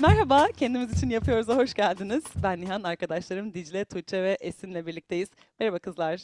Merhaba, 0.00 0.48
kendimiz 0.56 0.96
için 0.98 1.10
yapıyoruz'a 1.10 1.56
hoş 1.56 1.74
geldiniz. 1.74 2.24
Ben 2.42 2.60
Nihan, 2.60 2.82
arkadaşlarım 2.82 3.54
Dicle, 3.54 3.84
Tuğçe 3.84 4.22
ve 4.22 4.36
Esin'le 4.40 4.86
birlikteyiz. 4.86 5.28
Merhaba 5.60 5.78
kızlar. 5.78 6.20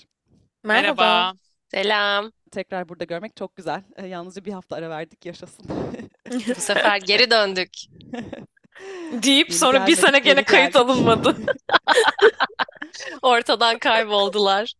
Merhaba. 0.65 1.35
Selam. 1.71 2.33
Tekrar 2.51 2.89
burada 2.89 3.05
görmek 3.05 3.37
çok 3.37 3.57
güzel. 3.57 3.83
Ee, 3.97 4.07
yalnızca 4.07 4.45
bir 4.45 4.53
hafta 4.53 4.77
ara 4.77 4.91
verdik, 4.91 5.27
yaşasın. 5.27 5.67
Bu 6.31 6.55
sefer 6.55 7.01
geri 7.01 7.31
döndük. 7.31 7.71
Deyip 9.13 9.49
Yeni 9.49 9.59
sonra 9.59 9.87
bir 9.87 9.97
sene 9.97 10.19
gene 10.19 10.45
kayıt 10.45 10.73
geldik. 10.73 10.77
alınmadı. 10.77 11.37
Ortadan 13.23 13.79
kayboldular. 13.79 14.75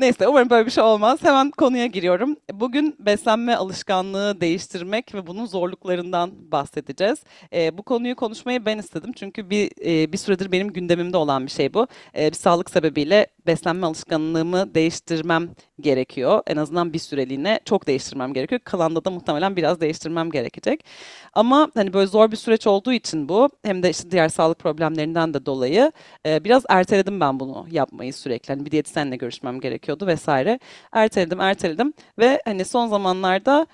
Neyse, 0.00 0.28
umarım 0.28 0.50
böyle 0.50 0.66
bir 0.66 0.70
şey 0.70 0.84
olmaz. 0.84 1.18
Hemen 1.22 1.50
konuya 1.50 1.86
giriyorum. 1.86 2.36
Bugün 2.52 2.96
beslenme 2.98 3.54
alışkanlığı 3.54 4.40
değiştirmek 4.40 5.14
ve 5.14 5.26
bunun 5.26 5.46
zorluklarından 5.46 6.52
bahsedeceğiz. 6.52 7.18
Ee, 7.52 7.78
bu 7.78 7.82
konuyu 7.82 8.16
konuşmayı 8.16 8.66
ben 8.66 8.78
istedim 8.78 9.12
çünkü 9.16 9.50
bir 9.50 9.70
e, 9.86 10.12
bir 10.12 10.18
süredir 10.18 10.52
benim 10.52 10.72
gündemimde 10.72 11.16
olan 11.16 11.46
bir 11.46 11.50
şey 11.50 11.74
bu. 11.74 11.86
Ee, 12.16 12.30
bir 12.30 12.36
sağlık 12.36 12.70
sebebiyle 12.70 13.26
beslenme 13.46 13.86
alışkanlığımı 13.86 14.74
değiştirmem 14.74 15.48
gerekiyor. 15.80 16.42
En 16.46 16.56
azından 16.56 16.92
bir 16.92 16.98
süreliğine 16.98 17.60
çok 17.64 17.86
değiştirmem 17.86 18.32
gerekiyor. 18.32 18.60
Kalanda 18.64 19.04
da 19.04 19.10
muhtemelen 19.10 19.56
biraz 19.56 19.80
değiştirmem 19.80 20.30
gerekecek. 20.30 20.84
Ama 21.32 21.70
hani 21.74 21.92
böyle 21.92 22.06
zor 22.06 22.30
bir 22.30 22.36
süreç 22.36 22.66
olduğu 22.66 22.92
için 22.92 23.28
bu 23.28 23.48
hem 23.64 23.82
de 23.82 23.90
işte 23.90 24.10
diğer 24.10 24.28
sağlık 24.28 24.58
problemlerinden 24.58 25.34
de 25.34 25.46
dolayı 25.46 25.92
e, 26.26 26.44
biraz 26.44 26.64
erteledim 26.68 27.20
ben 27.20 27.40
bunu 27.40 27.66
yapmayı 27.70 28.14
sürekli. 28.14 28.54
Hani 28.54 28.66
bir 28.66 28.70
diyetisyenle 28.70 29.16
görüşmem 29.16 29.60
gerekiyordu 29.60 30.06
vesaire. 30.06 30.58
Erteledim, 30.92 31.40
erteledim 31.40 31.92
ve 32.18 32.42
hani 32.44 32.64
son 32.64 32.86
zamanlarda 32.86 33.66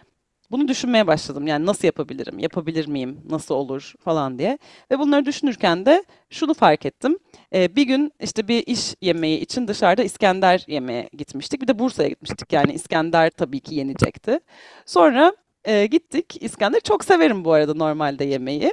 bunu 0.50 0.68
düşünmeye 0.68 1.06
başladım. 1.06 1.46
Yani 1.46 1.66
nasıl 1.66 1.88
yapabilirim? 1.88 2.38
Yapabilir 2.38 2.88
miyim? 2.88 3.20
Nasıl 3.30 3.54
olur 3.54 3.94
falan 4.00 4.38
diye. 4.38 4.58
Ve 4.90 4.98
bunları 4.98 5.26
düşünürken 5.26 5.86
de 5.86 6.04
şunu 6.30 6.54
fark 6.54 6.86
ettim. 6.86 7.18
Ee, 7.54 7.76
bir 7.76 7.82
gün 7.82 8.12
işte 8.20 8.48
bir 8.48 8.66
iş 8.66 8.94
yemeği 9.00 9.40
için 9.40 9.68
dışarıda 9.68 10.02
İskender 10.02 10.64
yemeye 10.68 11.08
gitmiştik. 11.12 11.62
Bir 11.62 11.68
de 11.68 11.78
Bursa'ya 11.78 12.08
gitmiştik. 12.08 12.52
Yani 12.52 12.72
İskender 12.72 13.30
tabii 13.30 13.60
ki 13.60 13.74
yenecekti. 13.74 14.40
Sonra 14.86 15.32
e, 15.64 15.86
gittik. 15.86 16.42
İskender 16.42 16.80
çok 16.80 17.04
severim 17.04 17.44
bu 17.44 17.52
arada 17.52 17.74
normalde 17.74 18.24
yemeği. 18.24 18.72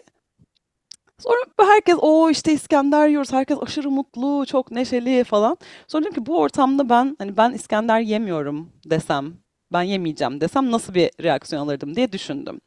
Sonra 1.19 1.69
herkes 1.69 1.95
o 2.01 2.29
işte 2.29 2.53
İskender 2.53 3.07
yiyoruz. 3.07 3.33
Herkes 3.33 3.57
aşırı 3.61 3.91
mutlu, 3.91 4.45
çok 4.45 4.71
neşeli 4.71 5.23
falan. 5.23 5.57
Sonra 5.87 6.03
dedim 6.03 6.13
ki 6.13 6.25
bu 6.25 6.39
ortamda 6.39 6.89
ben 6.89 7.15
hani 7.19 7.37
ben 7.37 7.51
İskender 7.51 7.99
yemiyorum 7.99 8.69
desem, 8.85 9.33
ben 9.73 9.81
yemeyeceğim 9.81 10.41
desem 10.41 10.71
nasıl 10.71 10.93
bir 10.93 11.11
reaksiyon 11.23 11.61
alırdım 11.63 11.95
diye 11.95 12.11
düşündüm. 12.11 12.61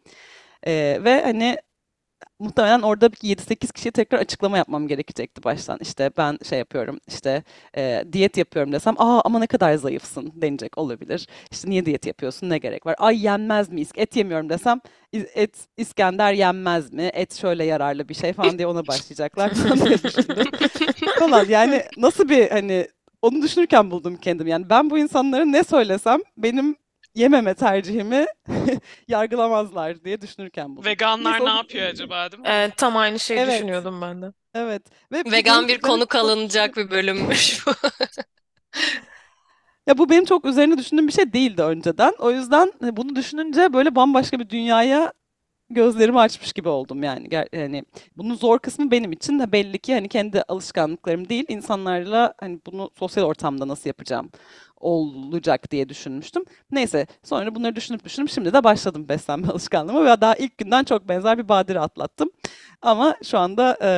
Ee, 0.66 0.98
ve 1.04 1.22
hani 1.24 1.56
muhtemelen 2.38 2.82
orada 2.82 3.12
bir 3.12 3.16
7-8 3.16 3.72
kişiye 3.72 3.92
tekrar 3.92 4.18
açıklama 4.18 4.58
yapmam 4.58 4.88
gerekecekti 4.88 5.44
baştan. 5.44 5.78
İşte 5.82 6.10
ben 6.18 6.38
şey 6.48 6.58
yapıyorum, 6.58 6.98
işte 7.08 7.42
e, 7.76 8.04
diyet 8.12 8.36
yapıyorum 8.36 8.72
desem, 8.72 8.94
aa 8.98 9.20
ama 9.24 9.38
ne 9.38 9.46
kadar 9.46 9.74
zayıfsın 9.74 10.32
denecek 10.34 10.78
olabilir. 10.78 11.26
İşte 11.52 11.70
niye 11.70 11.86
diyet 11.86 12.06
yapıyorsun, 12.06 12.50
ne 12.50 12.58
gerek 12.58 12.86
var? 12.86 12.94
Ay 12.98 13.24
yenmez 13.26 13.68
mi? 13.72 13.82
Et 13.96 14.16
yemiyorum 14.16 14.48
desem, 14.48 14.80
"İ- 15.12 15.26
et 15.34 15.56
İskender 15.76 16.32
yenmez 16.32 16.92
mi? 16.92 17.02
Et 17.14 17.34
şöyle 17.34 17.64
yararlı 17.64 18.08
bir 18.08 18.14
şey 18.14 18.32
falan 18.32 18.58
diye 18.58 18.66
ona 18.66 18.86
başlayacaklar 18.86 19.54
falan 19.54 19.78
diye 19.88 20.02
düşündüm. 20.02 20.46
Falan 21.18 21.46
yani 21.48 21.82
nasıl 21.96 22.28
bir 22.28 22.50
hani 22.50 22.88
onu 23.22 23.42
düşünürken 23.42 23.90
buldum 23.90 24.16
kendimi. 24.16 24.50
Yani 24.50 24.70
ben 24.70 24.90
bu 24.90 24.98
insanlara 24.98 25.44
ne 25.44 25.64
söylesem 25.64 26.20
benim 26.36 26.76
yememe 27.16 27.54
tercihimi 27.54 28.26
yargılamazlar 29.08 30.04
diye 30.04 30.20
düşünürken 30.20 30.76
buldum. 30.76 30.84
Veganlar 30.84 31.32
Neyse, 31.32 31.44
ne 31.44 31.50
o- 31.52 31.56
yapıyor 31.56 31.86
acaba 31.86 32.32
değil 32.32 32.40
mi? 32.42 32.48
Evet, 32.50 32.76
tam 32.76 32.96
aynı 32.96 33.18
şeyi 33.18 33.40
Evet. 33.40 33.54
düşünüyordum 33.54 34.00
ben 34.02 34.22
de. 34.22 34.26
Evet. 34.54 34.82
Ve 35.12 35.24
bu 35.24 35.32
Vegan 35.32 35.68
bir 35.68 35.80
konuk 35.80 36.10
çok- 36.10 36.20
alınacak 36.20 36.76
bir 36.76 36.90
bölümmüş 36.90 37.66
bu. 37.66 37.70
Ya 39.86 39.98
bu 39.98 40.10
benim 40.10 40.24
çok 40.24 40.44
üzerine 40.44 40.78
düşündüğüm 40.78 41.08
bir 41.08 41.12
şey 41.12 41.32
değildi 41.32 41.62
önceden. 41.62 42.12
O 42.18 42.30
yüzden 42.30 42.72
hani 42.80 42.96
bunu 42.96 43.16
düşününce 43.16 43.72
böyle 43.72 43.94
bambaşka 43.94 44.38
bir 44.38 44.48
dünyaya 44.50 45.12
gözlerimi 45.70 46.20
açmış 46.20 46.52
gibi 46.52 46.68
oldum 46.68 47.02
yani. 47.02 47.28
Yani 47.52 47.84
bunun 48.16 48.34
zor 48.34 48.58
kısmı 48.58 48.90
benim 48.90 49.12
için 49.12 49.38
de 49.38 49.52
belli 49.52 49.78
ki 49.78 49.94
hani 49.94 50.08
kendi 50.08 50.42
alışkanlıklarım 50.42 51.28
değil, 51.28 51.44
insanlarla 51.48 52.34
hani 52.40 52.60
bunu 52.66 52.90
sosyal 52.98 53.24
ortamda 53.24 53.68
nasıl 53.68 53.90
yapacağım 53.90 54.30
olacak 54.80 55.70
diye 55.70 55.88
düşünmüştüm. 55.88 56.44
Neyse 56.70 57.06
sonra 57.22 57.54
bunları 57.54 57.76
düşünüp 57.76 58.04
düşünüp 58.04 58.30
şimdi 58.30 58.52
de 58.52 58.64
başladım 58.64 59.08
beslenme 59.08 59.48
alışkanlığıma 59.52 60.04
ve 60.04 60.20
daha 60.20 60.34
ilk 60.34 60.58
günden 60.58 60.84
çok 60.84 61.08
benzer 61.08 61.38
bir 61.38 61.48
badire 61.48 61.80
atlattım. 61.80 62.30
Ama 62.82 63.16
şu 63.24 63.38
anda 63.38 63.78
e, 63.82 63.90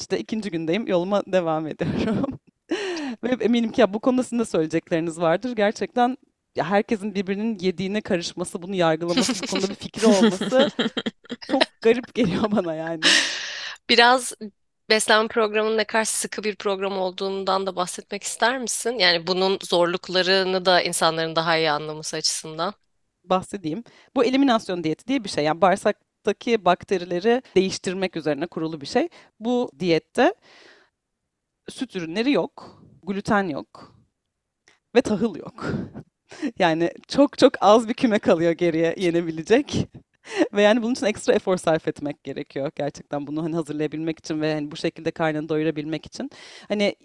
işte 0.00 0.18
ikinci 0.18 0.50
gündeyim 0.50 0.86
yoluma 0.86 1.22
devam 1.26 1.66
ediyorum. 1.66 2.38
Ve 3.24 3.44
eminim 3.44 3.72
ki 3.72 3.80
ya 3.80 3.94
bu 3.94 4.00
konuda 4.00 4.22
sizin 4.22 4.38
de 4.38 4.44
söyleyecekleriniz 4.44 5.20
vardır. 5.20 5.52
Gerçekten 5.56 6.16
herkesin 6.56 7.14
birbirinin 7.14 7.58
yediğine 7.58 8.00
karışması, 8.00 8.62
bunu 8.62 8.74
yargılaması, 8.74 9.32
bu 9.42 9.46
konuda 9.46 9.68
bir 9.68 9.74
fikri 9.74 10.06
olması 10.06 10.70
çok 11.46 11.62
garip 11.82 12.14
geliyor 12.14 12.50
bana 12.50 12.74
yani. 12.74 13.00
Biraz 13.90 14.32
beslenme 14.90 15.28
programının 15.28 15.76
ne 15.76 15.84
kadar 15.84 16.04
sıkı 16.04 16.44
bir 16.44 16.56
program 16.56 16.98
olduğundan 16.98 17.66
da 17.66 17.76
bahsetmek 17.76 18.22
ister 18.22 18.58
misin? 18.58 18.90
Yani 18.98 19.26
bunun 19.26 19.58
zorluklarını 19.62 20.64
da 20.64 20.82
insanların 20.82 21.36
daha 21.36 21.56
iyi 21.56 21.70
anlaması 21.70 22.16
açısından. 22.16 22.74
Bahsedeyim. 23.24 23.84
Bu 24.16 24.24
eliminasyon 24.24 24.84
diyeti 24.84 25.06
diye 25.06 25.24
bir 25.24 25.28
şey. 25.28 25.44
Yani 25.44 25.60
bağırsaktaki 25.60 26.64
bakterileri 26.64 27.42
değiştirmek 27.56 28.16
üzerine 28.16 28.46
kurulu 28.46 28.80
bir 28.80 28.86
şey. 28.86 29.08
Bu 29.40 29.70
diyette 29.78 30.34
süt 31.68 31.96
ürünleri 31.96 32.32
yok, 32.32 32.82
gluten 33.02 33.48
yok 33.48 33.96
ve 34.94 35.02
tahıl 35.02 35.36
yok. 35.36 35.64
Yani 36.58 36.90
çok 37.08 37.38
çok 37.38 37.52
az 37.60 37.88
bir 37.88 37.94
küme 37.94 38.18
kalıyor 38.18 38.52
geriye 38.52 38.94
yenebilecek. 38.98 39.88
Ve 40.52 40.62
yani 40.62 40.82
bunun 40.82 40.92
için 40.94 41.06
ekstra 41.06 41.32
efor 41.34 41.56
sarf 41.56 41.88
etmek 41.88 42.24
gerekiyor 42.24 42.70
gerçekten 42.76 43.26
bunu 43.26 43.44
hani 43.44 43.54
hazırlayabilmek 43.54 44.18
için 44.18 44.40
ve 44.40 44.54
hani 44.54 44.70
bu 44.70 44.76
şekilde 44.76 45.10
karnını 45.10 45.48
doyurabilmek 45.48 46.06
için. 46.06 46.30
Hani 46.68 46.96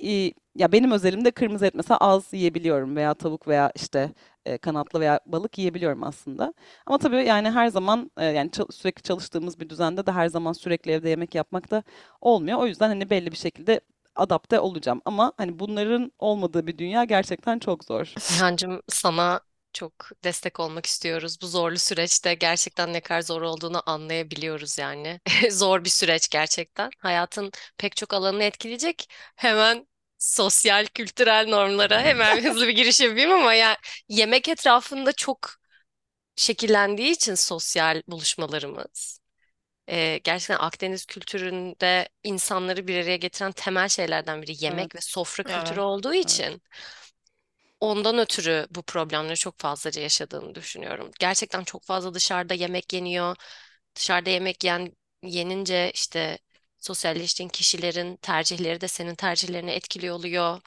ya 0.55 0.71
benim 0.71 0.91
özelimde 0.91 1.31
kırmızı 1.31 1.65
et 1.65 1.75
mesela 1.75 1.97
az 1.97 2.33
yiyebiliyorum 2.33 2.95
veya 2.95 3.13
tavuk 3.13 3.47
veya 3.47 3.71
işte 3.75 4.11
e, 4.45 4.57
kanatlı 4.57 4.99
veya 4.99 5.19
balık 5.25 5.57
yiyebiliyorum 5.57 6.03
aslında. 6.03 6.53
Ama 6.85 6.97
tabii 6.97 7.15
yani 7.25 7.49
her 7.51 7.67
zaman 7.67 8.11
e, 8.17 8.25
yani 8.25 8.49
sürekli 8.71 9.01
çalıştığımız 9.03 9.59
bir 9.59 9.69
düzende 9.69 10.05
de 10.05 10.11
her 10.11 10.27
zaman 10.27 10.53
sürekli 10.53 10.91
evde 10.91 11.09
yemek 11.09 11.35
yapmak 11.35 11.71
da 11.71 11.83
olmuyor. 12.21 12.59
O 12.59 12.67
yüzden 12.67 12.87
hani 12.87 13.09
belli 13.09 13.31
bir 13.31 13.37
şekilde 13.37 13.81
adapte 14.15 14.59
olacağım. 14.59 15.01
Ama 15.05 15.33
hani 15.37 15.59
bunların 15.59 16.11
olmadığı 16.19 16.67
bir 16.67 16.77
dünya 16.77 17.03
gerçekten 17.03 17.59
çok 17.59 17.83
zor. 17.83 18.13
Nihancığım 18.31 18.81
sana 18.89 19.41
çok 19.73 19.93
destek 20.23 20.59
olmak 20.59 20.85
istiyoruz. 20.85 21.37
Bu 21.41 21.47
zorlu 21.47 21.79
süreçte 21.79 22.33
gerçekten 22.33 22.93
ne 22.93 23.01
kadar 23.01 23.21
zor 23.21 23.41
olduğunu 23.41 23.83
anlayabiliyoruz 23.85 24.77
yani. 24.77 25.19
Zor 25.51 25.83
bir 25.85 25.89
süreç 25.89 26.29
gerçekten. 26.29 26.89
Hayatın 26.99 27.51
pek 27.77 27.95
çok 27.95 28.13
alanını 28.13 28.43
etkileyecek. 28.43 29.07
Hemen 29.35 29.87
sosyal, 30.17 30.85
kültürel 30.85 31.47
normlara 31.49 32.01
hemen 32.01 32.43
hızlı 32.49 32.67
bir 32.67 32.75
giriş 32.75 33.01
yapayım 33.01 33.31
ama 33.31 33.53
ya 33.53 33.77
yemek 34.09 34.49
etrafında 34.49 35.11
çok 35.13 35.49
şekillendiği 36.37 37.11
için 37.11 37.35
sosyal 37.35 38.03
buluşmalarımız. 38.07 39.20
E, 39.89 40.17
gerçekten 40.23 40.65
Akdeniz 40.65 41.05
kültüründe 41.05 42.09
insanları 42.23 42.87
bir 42.87 43.03
araya 43.03 43.17
getiren 43.17 43.51
temel 43.51 43.89
şeylerden 43.89 44.41
biri 44.41 44.63
yemek 44.65 44.95
Evet. 44.95 44.95
ve 44.95 45.01
sofra 45.01 45.43
Evet, 45.45 45.51
kültürü 45.55 45.79
olduğu 45.79 46.13
için 46.13 46.61
ondan 47.79 48.17
ötürü 48.19 48.67
bu 48.71 48.81
problemleri 48.83 49.35
çok 49.37 49.59
fazlaca 49.59 50.01
yaşadığını 50.01 50.55
düşünüyorum. 50.55 51.11
Gerçekten 51.19 51.63
çok 51.63 51.83
fazla 51.85 52.13
dışarıda 52.13 52.53
yemek 52.53 52.93
yeniyor. 52.93 53.35
Dışarıda 53.95 54.29
yemek 54.29 54.63
yen, 54.63 54.93
yenince 55.23 55.91
işte 55.93 56.39
sosyalleştiğin 56.79 57.49
kişilerin 57.49 58.17
tercihleri 58.17 58.81
de 58.81 58.87
senin 58.87 59.15
tercihlerini 59.15 59.71
etkiliyor 59.71 60.15
oluyor. 60.15 60.61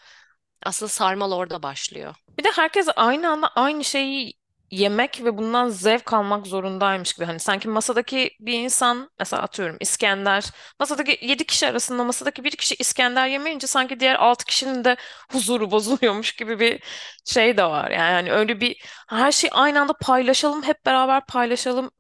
Aslında 0.63 0.89
sarmal 0.91 1.33
orada 1.33 1.63
başlıyor. 1.63 2.15
Bir 2.39 2.45
de 2.45 2.49
herkes 2.55 2.89
aynı 2.97 3.31
anda 3.31 3.49
aynı 3.49 3.85
şeyi 3.85 4.35
yemek 4.77 5.25
ve 5.25 5.39
bundan 5.39 5.69
zevk 5.69 6.13
almak 6.13 6.47
zorundaymış 6.47 7.13
gibi. 7.15 7.25
Hani 7.27 7.39
sanki 7.41 7.69
masadaki 7.69 8.31
bir 8.41 8.53
insan 8.61 9.11
mesela 9.19 9.43
atıyorum 9.43 9.77
İskender 9.81 10.45
masadaki 10.81 11.19
7 11.27 11.45
kişi 11.47 11.67
arasında 11.69 12.05
masadaki 12.05 12.45
bir 12.45 12.51
kişi 12.51 12.75
İskender 12.79 13.27
yemeyince 13.29 13.67
sanki 13.67 14.01
diğer 14.01 14.15
6 14.17 14.45
kişinin 14.45 14.85
de 14.85 14.97
huzuru 15.33 15.71
bozuluyormuş 15.71 16.33
gibi 16.33 16.61
bir 16.61 16.83
şey 17.25 17.57
de 17.57 17.65
var. 17.65 17.91
Yani 17.91 18.13
hani 18.13 18.33
öyle 18.33 18.61
bir 18.61 18.83
her 19.09 19.33
şeyi 19.33 19.51
aynı 19.51 19.81
anda 19.81 19.93
paylaşalım, 20.01 20.63
hep 20.63 20.87
beraber 20.87 21.27
paylaşalım 21.27 21.91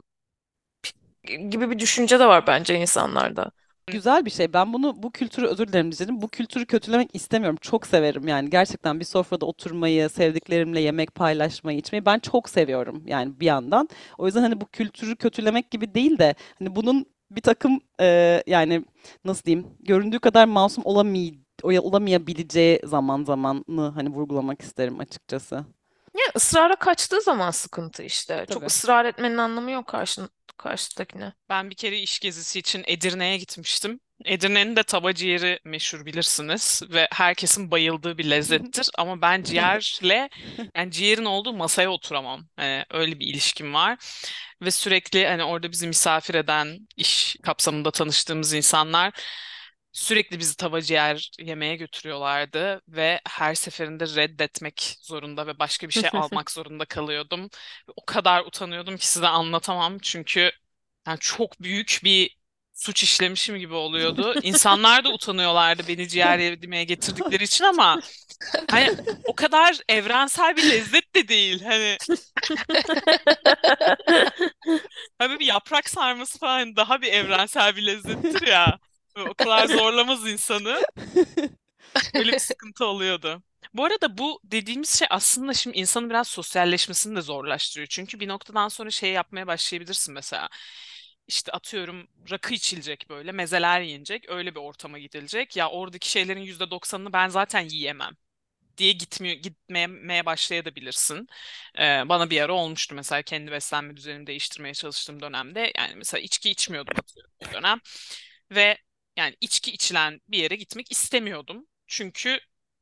gibi 1.50 1.70
bir 1.70 1.78
düşünce 1.78 2.18
de 2.20 2.26
var 2.26 2.46
bence 2.46 2.74
insanlarda. 2.80 3.50
Güzel 3.86 4.24
bir 4.24 4.30
şey. 4.30 4.52
Ben 4.52 4.72
bunu 4.72 5.02
bu 5.02 5.10
kültürü 5.10 5.46
özür 5.46 5.68
dilerim 5.68 5.92
Dice'cim. 5.92 6.22
Bu 6.22 6.28
kültürü 6.28 6.66
kötülemek 6.66 7.14
istemiyorum. 7.14 7.58
Çok 7.60 7.86
severim 7.86 8.28
yani. 8.28 8.50
Gerçekten 8.50 9.00
bir 9.00 9.04
sofrada 9.04 9.46
oturmayı, 9.46 10.08
sevdiklerimle 10.08 10.80
yemek 10.80 11.14
paylaşmayı, 11.14 11.78
içmeyi 11.78 12.06
ben 12.06 12.18
çok 12.18 12.48
seviyorum 12.48 13.02
yani 13.06 13.40
bir 13.40 13.46
yandan. 13.46 13.88
O 14.18 14.26
yüzden 14.26 14.40
hani 14.40 14.60
bu 14.60 14.66
kültürü 14.66 15.16
kötülemek 15.16 15.70
gibi 15.70 15.94
değil 15.94 16.18
de 16.18 16.34
hani 16.58 16.76
bunun 16.76 17.06
bir 17.30 17.40
takım 17.40 17.80
e, 18.00 18.42
yani 18.46 18.84
nasıl 19.24 19.44
diyeyim 19.44 19.66
göründüğü 19.80 20.18
kadar 20.18 20.44
masum 20.46 20.84
olamay 20.86 21.32
olamayabileceği 21.62 22.80
zaman 22.84 23.24
zamanını 23.24 23.88
hani 23.88 24.08
vurgulamak 24.08 24.60
isterim 24.62 25.00
açıkçası. 25.00 25.64
Israra 26.34 26.76
kaçtığı 26.76 27.20
zaman 27.20 27.50
sıkıntı 27.50 28.02
işte. 28.02 28.44
Çok 28.48 28.56
Tabii. 28.56 28.66
ısrar 28.66 29.04
etmenin 29.04 29.38
anlamı 29.38 29.70
yok 29.70 29.86
karşın, 29.86 30.30
karşıdakine. 30.56 31.32
Ben 31.48 31.70
bir 31.70 31.74
kere 31.74 31.98
iş 31.98 32.18
gezisi 32.18 32.58
için 32.58 32.84
Edirne'ye 32.86 33.36
gitmiştim. 33.38 34.00
Edirne'nin 34.24 34.76
de 34.76 34.82
tava 34.82 35.14
ciğeri 35.14 35.60
meşhur 35.64 36.06
bilirsiniz 36.06 36.82
ve 36.90 37.08
herkesin 37.12 37.70
bayıldığı 37.70 38.18
bir 38.18 38.30
lezzettir. 38.30 38.88
Ama 38.98 39.20
ben 39.22 39.42
ciğerle 39.42 40.28
yani 40.76 40.90
ciğerin 40.90 41.24
olduğu 41.24 41.52
masaya 41.52 41.90
oturamam. 41.90 42.46
Hani 42.56 42.84
öyle 42.90 43.20
bir 43.20 43.26
ilişkim 43.26 43.74
var. 43.74 43.98
Ve 44.62 44.70
sürekli 44.70 45.26
hani 45.26 45.44
orada 45.44 45.72
bizi 45.72 45.86
misafir 45.86 46.34
eden 46.34 46.78
iş 46.96 47.36
kapsamında 47.42 47.90
tanıştığımız 47.90 48.52
insanlar 48.52 49.12
sürekli 49.94 50.38
bizi 50.38 50.56
tava 50.56 50.82
ciğer 50.82 51.30
yemeye 51.38 51.76
götürüyorlardı 51.76 52.82
ve 52.88 53.20
her 53.28 53.54
seferinde 53.54 54.04
reddetmek 54.06 54.96
zorunda 55.02 55.46
ve 55.46 55.58
başka 55.58 55.88
bir 55.88 55.92
şey 55.94 56.10
almak 56.14 56.50
zorunda 56.50 56.84
kalıyordum. 56.84 57.50
O 57.96 58.04
kadar 58.06 58.44
utanıyordum 58.44 58.96
ki 58.96 59.06
size 59.08 59.28
anlatamam 59.28 59.98
çünkü 59.98 60.50
yani 61.06 61.18
çok 61.20 61.62
büyük 61.62 62.00
bir 62.04 62.36
suç 62.74 63.02
işlemişim 63.02 63.58
gibi 63.58 63.74
oluyordu. 63.74 64.34
İnsanlar 64.42 65.04
da 65.04 65.12
utanıyorlardı 65.12 65.82
beni 65.88 66.08
ciğer 66.08 66.38
yemeye 66.38 66.84
getirdikleri 66.84 67.44
için 67.44 67.64
ama 67.64 68.00
hani 68.70 68.90
o 69.24 69.34
kadar 69.34 69.80
evrensel 69.88 70.56
bir 70.56 70.70
lezzet 70.70 71.14
de 71.14 71.28
değil. 71.28 71.62
Hani 71.64 71.96
hani 75.18 75.40
bir 75.40 75.46
yaprak 75.46 75.88
sarması 75.90 76.38
falan 76.38 76.76
daha 76.76 77.02
bir 77.02 77.12
evrensel 77.12 77.76
bir 77.76 77.86
lezzettir 77.86 78.46
ya. 78.46 78.78
O 79.16 79.34
kadar 79.34 79.66
zorlamaz 79.66 80.26
insanı. 80.28 80.82
Öyle 82.14 82.32
bir 82.32 82.38
sıkıntı 82.38 82.84
oluyordu. 82.86 83.42
Bu 83.74 83.84
arada 83.84 84.18
bu 84.18 84.40
dediğimiz 84.44 84.98
şey 84.98 85.08
aslında 85.10 85.52
şimdi 85.54 85.76
insanın 85.78 86.10
biraz 86.10 86.28
sosyalleşmesini 86.28 87.16
de 87.16 87.20
zorlaştırıyor. 87.20 87.86
Çünkü 87.90 88.20
bir 88.20 88.28
noktadan 88.28 88.68
sonra 88.68 88.90
şey 88.90 89.12
yapmaya 89.12 89.46
başlayabilirsin 89.46 90.14
mesela. 90.14 90.48
İşte 91.28 91.52
atıyorum 91.52 92.08
rakı 92.30 92.54
içilecek 92.54 93.06
böyle, 93.10 93.32
mezeler 93.32 93.80
yenecek, 93.80 94.30
öyle 94.30 94.54
bir 94.54 94.60
ortama 94.60 94.98
gidilecek. 94.98 95.56
Ya 95.56 95.70
oradaki 95.70 96.10
şeylerin 96.10 96.40
%90'ını 96.40 97.12
ben 97.12 97.28
zaten 97.28 97.60
yiyemem 97.68 98.12
diye 98.78 98.92
gitmiyor 98.92 99.36
gitmeye 99.36 100.26
başlayabilirsin. 100.26 101.28
Ee, 101.78 102.02
bana 102.08 102.30
bir 102.30 102.40
ara 102.42 102.52
olmuştu 102.54 102.94
mesela 102.94 103.22
kendi 103.22 103.52
beslenme 103.52 103.96
düzenimi 103.96 104.26
değiştirmeye 104.26 104.74
çalıştığım 104.74 105.22
dönemde. 105.22 105.72
Yani 105.78 105.94
mesela 105.96 106.20
içki 106.20 106.50
içmiyordum 106.50 106.96
bir 107.42 107.52
dönem. 107.52 107.80
Ve 108.50 108.78
yani 109.16 109.36
içki 109.40 109.72
içilen 109.72 110.20
bir 110.28 110.38
yere 110.38 110.56
gitmek 110.56 110.92
istemiyordum. 110.92 111.66
Çünkü 111.86 112.38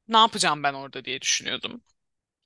ne 0.08 0.16
yapacağım 0.18 0.62
ben 0.62 0.74
orada 0.74 1.04
diye 1.04 1.20
düşünüyordum. 1.20 1.82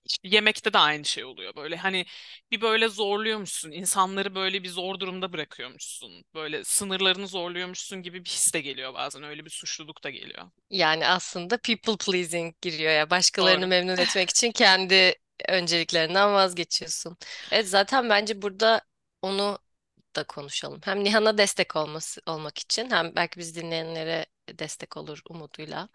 İşte 0.04 0.28
yemekte 0.28 0.72
de 0.72 0.78
aynı 0.78 1.04
şey 1.04 1.24
oluyor 1.24 1.56
böyle 1.56 1.76
hani 1.76 2.06
bir 2.50 2.60
böyle 2.60 2.88
zorluyormuşsun 2.88 3.70
insanları 3.72 4.34
böyle 4.34 4.62
bir 4.62 4.68
zor 4.68 5.00
durumda 5.00 5.32
bırakıyormuşsun 5.32 6.24
böyle 6.34 6.64
sınırlarını 6.64 7.28
zorluyormuşsun 7.28 8.02
gibi 8.02 8.24
bir 8.24 8.30
his 8.30 8.54
de 8.54 8.60
geliyor 8.60 8.94
bazen 8.94 9.22
öyle 9.22 9.44
bir 9.44 9.50
suçluluk 9.50 10.04
da 10.04 10.10
geliyor. 10.10 10.50
Yani 10.70 11.06
aslında 11.06 11.58
people 11.58 11.96
pleasing 11.96 12.54
giriyor 12.62 12.92
ya. 12.92 13.10
Başkalarını 13.10 13.66
Doğru. 13.66 13.66
memnun 13.66 13.98
etmek 13.98 14.30
için 14.30 14.52
kendi 14.52 15.14
önceliklerinden 15.48 16.32
vazgeçiyorsun. 16.34 17.16
Evet 17.50 17.68
zaten 17.68 18.08
bence 18.10 18.42
burada 18.42 18.80
onu 19.22 19.58
da 20.16 20.24
konuşalım. 20.24 20.80
Hem 20.84 21.04
Nihan'a 21.04 21.38
destek 21.38 21.76
olması 21.76 22.20
olmak 22.26 22.58
için 22.58 22.90
hem 22.90 23.12
belki 23.16 23.40
biz 23.40 23.56
dinleyenlere 23.56 24.26
destek 24.58 24.96
olur 24.96 25.22
umuduyla. 25.30 25.88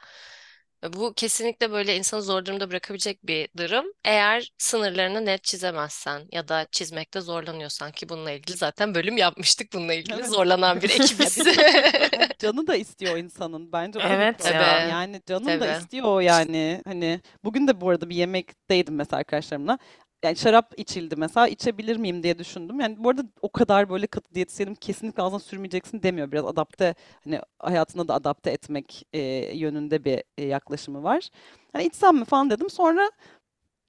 Bu 0.94 1.13
kesinlikle 1.13 1.71
böyle 1.71 1.97
insanı 1.97 2.21
zor 2.21 2.45
durumda 2.45 2.69
bırakabilecek 2.69 3.27
bir 3.27 3.50
durum. 3.57 3.85
Eğer 4.06 4.51
sınırlarını 4.57 5.25
net 5.25 5.44
çizemezsen 5.44 6.27
ya 6.31 6.47
da 6.47 6.68
çizmekte 6.71 7.21
zorlanıyorsan 7.21 7.91
ki 7.91 8.09
bununla 8.09 8.31
ilgili 8.31 8.57
zaten 8.57 8.95
bölüm 8.95 9.18
yapmıştık. 9.18 9.73
Bununla 9.73 9.94
ilgili 9.94 10.15
Evet. 10.15 10.29
zorlanan 10.29 10.81
bir 10.81 10.89
ekibiz. 11.00 11.38
Canı 12.39 12.67
da 12.67 12.75
istiyor 12.75 13.17
insanın 13.17 13.71
bence 13.71 14.00
Evet 14.03 14.45
ya. 14.53 14.88
Yani 14.89 15.21
canın 15.25 15.59
da 15.59 15.77
istiyor 15.77 16.06
o 16.07 16.19
yani 16.19 16.81
hani 16.85 17.21
bugün 17.44 17.67
de 17.67 17.81
bu 17.81 17.89
arada 17.89 18.09
bir 18.09 18.15
yemekteydim 18.15 18.95
mesela 18.95 19.17
arkadaşlarımla. 19.19 19.79
Yani 20.23 20.35
şarap 20.35 20.73
içildi 20.77 21.15
mesela 21.15 21.47
içebilir 21.47 21.97
miyim 21.97 22.23
diye 22.23 22.39
düşündüm. 22.39 22.79
Yani 22.79 22.95
bu 23.03 23.09
arada 23.09 23.23
o 23.41 23.51
kadar 23.51 23.89
böyle 23.89 24.07
katı 24.07 24.35
diyetisyenim 24.35 24.75
kesinlikle 24.75 25.23
ağzına 25.23 25.39
sürmeyeceksin 25.39 26.03
demiyor. 26.03 26.31
Biraz 26.31 26.45
adapte 26.45 26.95
hani 27.23 27.39
hayatına 27.59 28.07
da 28.07 28.13
adapte 28.13 28.51
etmek 28.51 29.07
e, 29.13 29.19
yönünde 29.57 30.06
bir 30.06 30.23
e, 30.38 30.45
yaklaşımı 30.45 31.03
var. 31.03 31.29
Hani 31.73 31.83
içsem 31.85 32.15
mi 32.15 32.25
falan 32.25 32.50
dedim. 32.50 32.69
Sonra 32.69 33.12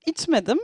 içmedim. 0.07 0.59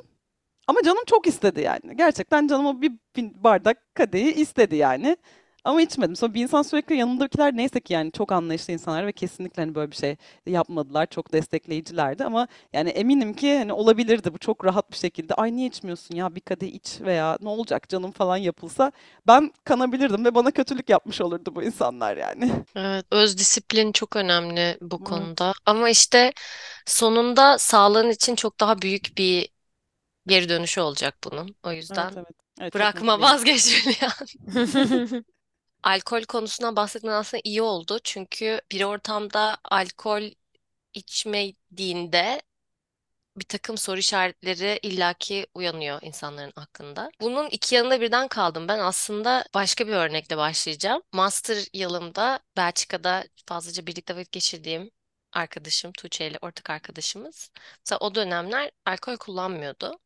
Ama 0.66 0.82
canım 0.82 1.04
çok 1.06 1.26
istedi 1.26 1.60
yani. 1.60 1.96
Gerçekten 1.96 2.46
canım 2.46 2.66
o 2.66 2.82
bir 2.82 2.92
bardak 3.16 3.94
kadehi 3.94 4.32
istedi 4.32 4.76
yani. 4.76 5.16
Ama 5.64 5.82
içmedim. 5.82 6.16
Sonra 6.16 6.34
bir 6.34 6.42
insan 6.42 6.62
sürekli 6.62 6.96
yanındakiler 6.96 7.56
neyse 7.56 7.80
ki 7.80 7.92
yani 7.92 8.12
çok 8.12 8.32
anlayışlı 8.32 8.72
insanlar 8.72 9.06
ve 9.06 9.12
kesinlikle 9.12 9.62
hani 9.62 9.74
böyle 9.74 9.90
bir 9.90 9.96
şey 9.96 10.16
yapmadılar. 10.46 11.06
Çok 11.06 11.32
destekleyicilerdi 11.32 12.24
ama 12.24 12.48
yani 12.72 12.88
eminim 12.90 13.34
ki 13.34 13.58
hani 13.58 13.72
olabilirdi 13.72 14.34
bu 14.34 14.38
çok 14.38 14.64
rahat 14.64 14.90
bir 14.92 14.96
şekilde. 14.96 15.34
Ay 15.34 15.56
niye 15.56 15.68
içmiyorsun 15.68 16.14
ya 16.16 16.34
bir 16.34 16.40
kadeh 16.40 16.68
iç 16.68 17.00
veya 17.00 17.38
ne 17.40 17.48
olacak 17.48 17.88
canım 17.88 18.10
falan 18.12 18.36
yapılsa 18.36 18.92
ben 19.26 19.52
kanabilirdim 19.64 20.24
ve 20.24 20.34
bana 20.34 20.50
kötülük 20.50 20.88
yapmış 20.90 21.20
olurdu 21.20 21.54
bu 21.54 21.62
insanlar 21.62 22.16
yani. 22.16 22.52
Evet, 22.76 23.06
öz 23.10 23.38
disiplin 23.38 23.92
çok 23.92 24.16
önemli 24.16 24.78
bu 24.80 24.98
Evet. 25.00 25.30
konuda. 25.38 25.52
Ama 25.66 25.90
işte 25.90 26.32
sonunda 26.86 27.58
sağlığın 27.58 28.10
için 28.10 28.34
çok 28.36 28.60
daha 28.60 28.82
büyük 28.82 29.18
bir 29.18 29.48
geri 30.26 30.48
dönüşü 30.48 30.82
olacak 30.82 31.18
bunun. 31.24 31.56
O 31.64 31.72
Evet 31.90 32.10
yüzden 32.12 32.16
evet. 32.16 32.36
Evet 32.60 32.74
çok 32.76 32.94
bırakma, 32.94 33.20
mutluyum. 33.20 33.32
vazgeç 33.32 33.86
Hülya. 33.86 34.10
Alkol 35.82 36.22
konusundan 36.22 36.76
bahsetmen 36.76 37.12
aslında 37.12 37.40
iyi 37.44 37.62
oldu. 37.62 37.98
Çünkü 38.04 38.60
bir 38.72 38.82
ortamda 38.84 39.58
alkol 39.64 40.22
içmediğinde 40.94 42.42
bir 43.36 43.44
takım 43.44 43.78
soru 43.78 43.98
işaretleri 43.98 44.78
illaki 44.82 45.46
uyanıyor 45.54 45.98
insanların 46.02 46.52
aklında. 46.56 47.10
Bunun 47.20 47.48
iki 47.50 47.74
yanında 47.74 48.00
birden 48.00 48.28
kaldım. 48.28 48.68
Ben 48.68 48.78
aslında 48.78 49.44
başka 49.54 49.86
bir 49.88 49.92
örnekle 49.92 50.36
başlayacağım. 50.36 51.02
Master 51.12 51.64
yılımda 51.72 52.40
Belçika'da 52.56 53.24
fazlaca 53.46 53.86
birlikte 53.86 54.16
vakit 54.16 54.32
geçirdiğim 54.32 54.90
arkadaşım 55.32 55.92
Tuğçe 55.92 56.26
ile 56.26 56.38
ortak 56.42 56.70
arkadaşımız. 56.70 57.50
Mesela 57.86 57.98
o 57.98 58.14
dönemler 58.14 58.70
alkol 58.86 59.16
kullanmıyordu. 59.16 59.98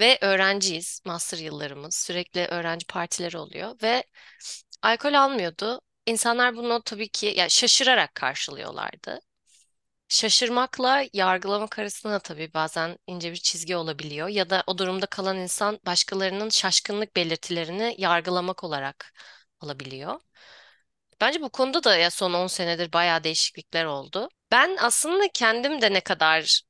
Ve 0.00 0.18
öğrenciyiz, 0.22 1.00
master 1.04 1.38
yıllarımız. 1.38 1.94
Sürekli 1.94 2.46
öğrenci 2.46 2.86
partileri 2.86 3.38
oluyor 3.38 3.76
ve 3.82 4.04
alkol 4.82 5.14
almıyordu. 5.14 5.80
İnsanlar 6.06 6.56
bunu 6.56 6.82
tabii 6.82 7.08
ki 7.08 7.26
ya 7.36 7.48
şaşırarak 7.48 8.14
karşılıyorlardı. 8.14 9.20
Şaşırmakla 10.08 11.04
yargılamak 11.12 11.78
arasında 11.78 12.12
da 12.12 12.18
tabii 12.18 12.54
bazen 12.54 12.98
ince 13.06 13.30
bir 13.32 13.36
çizgi 13.36 13.76
olabiliyor. 13.76 14.28
Ya 14.28 14.50
da 14.50 14.64
o 14.66 14.78
durumda 14.78 15.06
kalan 15.06 15.36
insan 15.38 15.80
başkalarının 15.86 16.48
şaşkınlık 16.50 17.16
belirtilerini 17.16 17.94
yargılamak 17.98 18.64
olarak 18.64 19.14
alabiliyor. 19.60 20.20
Bence 21.20 21.40
bu 21.42 21.50
konuda 21.50 21.84
da 21.84 21.96
ya 21.96 22.10
son 22.10 22.32
10 22.34 22.46
senedir 22.46 22.92
bayağı 22.92 23.24
değişiklikler 23.24 23.84
oldu. 23.84 24.28
Ben 24.52 24.76
aslında 24.80 25.24
kendim 25.34 25.80
de 25.82 25.92
ne 25.92 26.00
kadar 26.00 26.62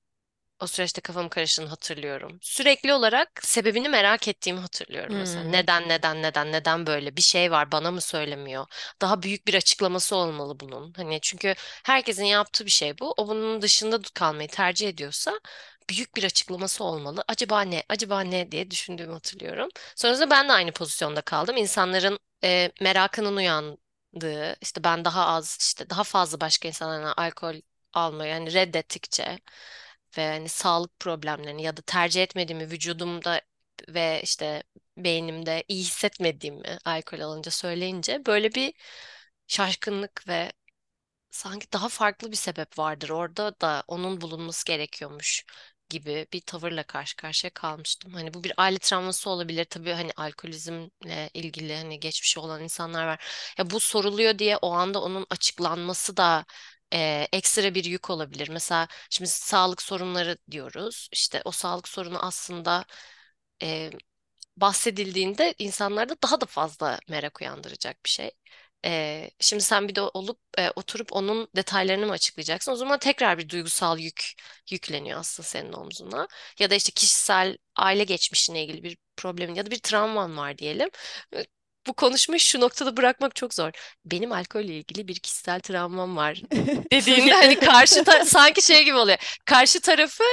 o 0.61 0.67
süreçte 0.67 1.01
kafam 1.01 1.29
karıştığını 1.29 1.69
hatırlıyorum. 1.69 2.39
Sürekli 2.43 2.93
olarak 2.93 3.31
sebebini 3.43 3.89
merak 3.89 4.29
ettiğimi 4.29 4.61
hatırlıyorum 4.61 5.17
mesela. 5.17 5.45
Hmm. 5.45 5.53
Neden, 5.53 5.89
neden, 5.89 6.23
neden, 6.23 6.53
neden 6.53 6.87
böyle? 6.87 7.17
Bir 7.17 7.23
şey 7.23 7.51
var, 7.51 7.73
bana 7.73 7.91
mı 7.91 8.01
söylemiyor? 8.01 8.67
Daha 9.01 9.23
büyük 9.23 9.47
bir 9.47 9.55
açıklaması 9.55 10.17
olmalı 10.17 10.61
bunun. 10.61 10.93
Hani 10.93 11.19
çünkü 11.23 11.55
herkesin 11.85 12.25
yaptığı 12.25 12.65
bir 12.67 12.71
şey 12.71 12.99
bu. 12.99 13.15
O 13.17 13.29
bunun 13.29 13.63
dışında 13.63 13.99
kalmayı 14.15 14.49
tercih 14.49 14.89
ediyorsa 14.89 15.41
büyük 15.91 16.17
bir 16.17 16.25
açıklaması 16.25 16.85
olmalı. 16.85 17.25
Acaba 17.29 17.61
ne, 17.63 17.83
acaba 17.89 18.21
ne 18.21 18.53
diye 18.53 18.71
düşündüğümü 18.71 19.13
hatırlıyorum. 19.13 19.69
Sonrasında 19.97 20.31
ben 20.31 20.49
de 20.49 20.53
aynı 20.53 20.73
pozisyonda 20.73 21.21
kaldım. 21.21 21.57
İnsanların 21.57 22.19
e, 22.45 22.73
merakının 22.81 23.37
uyandığı, 23.37 24.57
işte 24.61 24.85
ben 24.85 25.05
daha 25.05 25.27
az, 25.27 25.59
işte 25.61 25.91
daha 25.91 26.05
fazla 26.05 26.41
başka 26.41 26.69
insanlarla 26.69 27.15
alkol 27.17 27.55
almayı 27.93 28.31
yani 28.31 28.53
reddettikçe 28.55 29.39
ve 30.19 30.29
hani 30.31 30.49
sağlık 30.49 31.01
problemlerini 31.01 31.63
ya 31.63 31.77
da 31.77 31.83
tercih 31.83 32.23
etmediğimi 32.23 32.71
vücudumda 32.71 33.41
ve 33.89 34.21
işte 34.23 34.63
beynimde 34.97 35.65
iyi 35.69 35.85
hissetmediğimi 35.85 36.79
alkol 36.85 37.21
alınca 37.21 37.51
söyleyince 37.51 38.27
böyle 38.27 38.55
bir 38.55 38.75
şaşkınlık 39.49 40.29
ve 40.29 40.53
sanki 41.31 41.73
daha 41.73 41.89
farklı 41.89 42.31
bir 42.33 42.37
sebep 42.37 42.79
vardır 42.79 43.09
orada 43.11 43.61
da 43.61 43.85
onun 43.89 44.21
bulunması 44.21 44.65
gerekiyormuş 44.67 45.45
gibi 45.89 46.27
bir 46.33 46.41
tavırla 46.41 46.83
karşı 46.83 47.17
karşıya 47.17 47.51
kalmıştım. 47.55 48.13
Hani 48.15 48.35
bu 48.35 48.45
bir 48.45 48.53
aile 48.57 48.79
travması 48.79 49.31
olabilir. 49.31 49.65
Tabii 49.65 49.93
hani 49.93 50.11
alkolizmle 50.17 51.31
ilgili 51.35 51.77
hani 51.77 52.01
geçmişi 52.01 52.41
olan 52.41 52.63
insanlar 52.63 53.07
var. 53.07 53.25
Ya 53.59 53.71
bu 53.71 53.81
soruluyor 53.81 54.39
diye 54.39 54.57
o 54.57 54.71
anda 54.73 55.03
onun 55.03 55.27
açıklanması 55.31 56.17
da 56.17 56.45
e, 56.95 57.29
ekstra 57.33 57.75
bir 57.75 57.85
yük 57.85 58.11
olabilir. 58.11 58.49
Mesela 58.49 58.89
şimdi 59.11 59.31
sağlık 59.31 59.83
sorunları 59.83 60.39
diyoruz. 60.51 61.09
İşte 61.13 61.43
o 61.45 61.51
sağlık 61.51 61.89
sorunu 61.89 62.19
aslında 62.27 62.85
e, 63.63 63.91
bahsedildiğinde 64.57 65.55
insanlarda 65.59 66.17
daha 66.23 66.41
da 66.41 66.47
fazla 66.47 66.99
merak 67.09 67.41
uyandıracak 67.41 68.05
bir 68.05 68.11
şey. 68.11 68.31
Ee, 68.85 69.31
şimdi 69.41 69.63
sen 69.63 69.89
bir 69.89 69.95
de 69.95 70.01
olup 70.03 70.41
e, 70.59 70.71
oturup 70.71 71.13
onun 71.13 71.49
detaylarını 71.57 72.07
mı 72.07 72.13
açıklayacaksın? 72.13 72.73
O 72.73 72.77
zaman 72.77 72.99
tekrar 72.99 73.39
bir 73.39 73.49
duygusal 73.49 73.99
yük 73.99 74.33
yükleniyor 74.71 75.21
aslında 75.21 75.47
senin 75.49 75.73
omzuna. 75.73 76.29
Ya 76.59 76.71
da 76.71 76.75
işte 76.75 76.93
kişisel 76.93 77.59
aile 77.77 78.05
geçmişine 78.05 78.65
ilgili 78.65 78.83
bir 78.83 78.99
problemin 79.17 79.55
ya 79.55 79.67
da 79.67 79.71
bir 79.71 79.79
travman 79.79 80.37
var 80.37 80.59
diyelim. 80.59 80.91
Bu 81.87 81.93
konuşmayı 81.95 82.41
şu 82.41 82.61
noktada 82.61 82.97
bırakmak 82.97 83.37
çok 83.37 83.55
zor. 83.55 83.71
Benim 84.05 84.33
alkolle 84.33 84.75
ilgili 84.79 85.09
bir 85.09 85.15
kişisel 85.15 85.61
travmam 85.61 86.17
var 86.17 86.43
dediğinde 86.93 87.33
hani 87.33 87.61
karşı 87.61 88.05
ta- 88.05 88.25
sanki 88.25 88.63
şey 88.63 88.85
gibi 88.85 88.97
oluyor. 88.97 89.19
Karşı 89.45 89.81
tarafı 89.81 90.25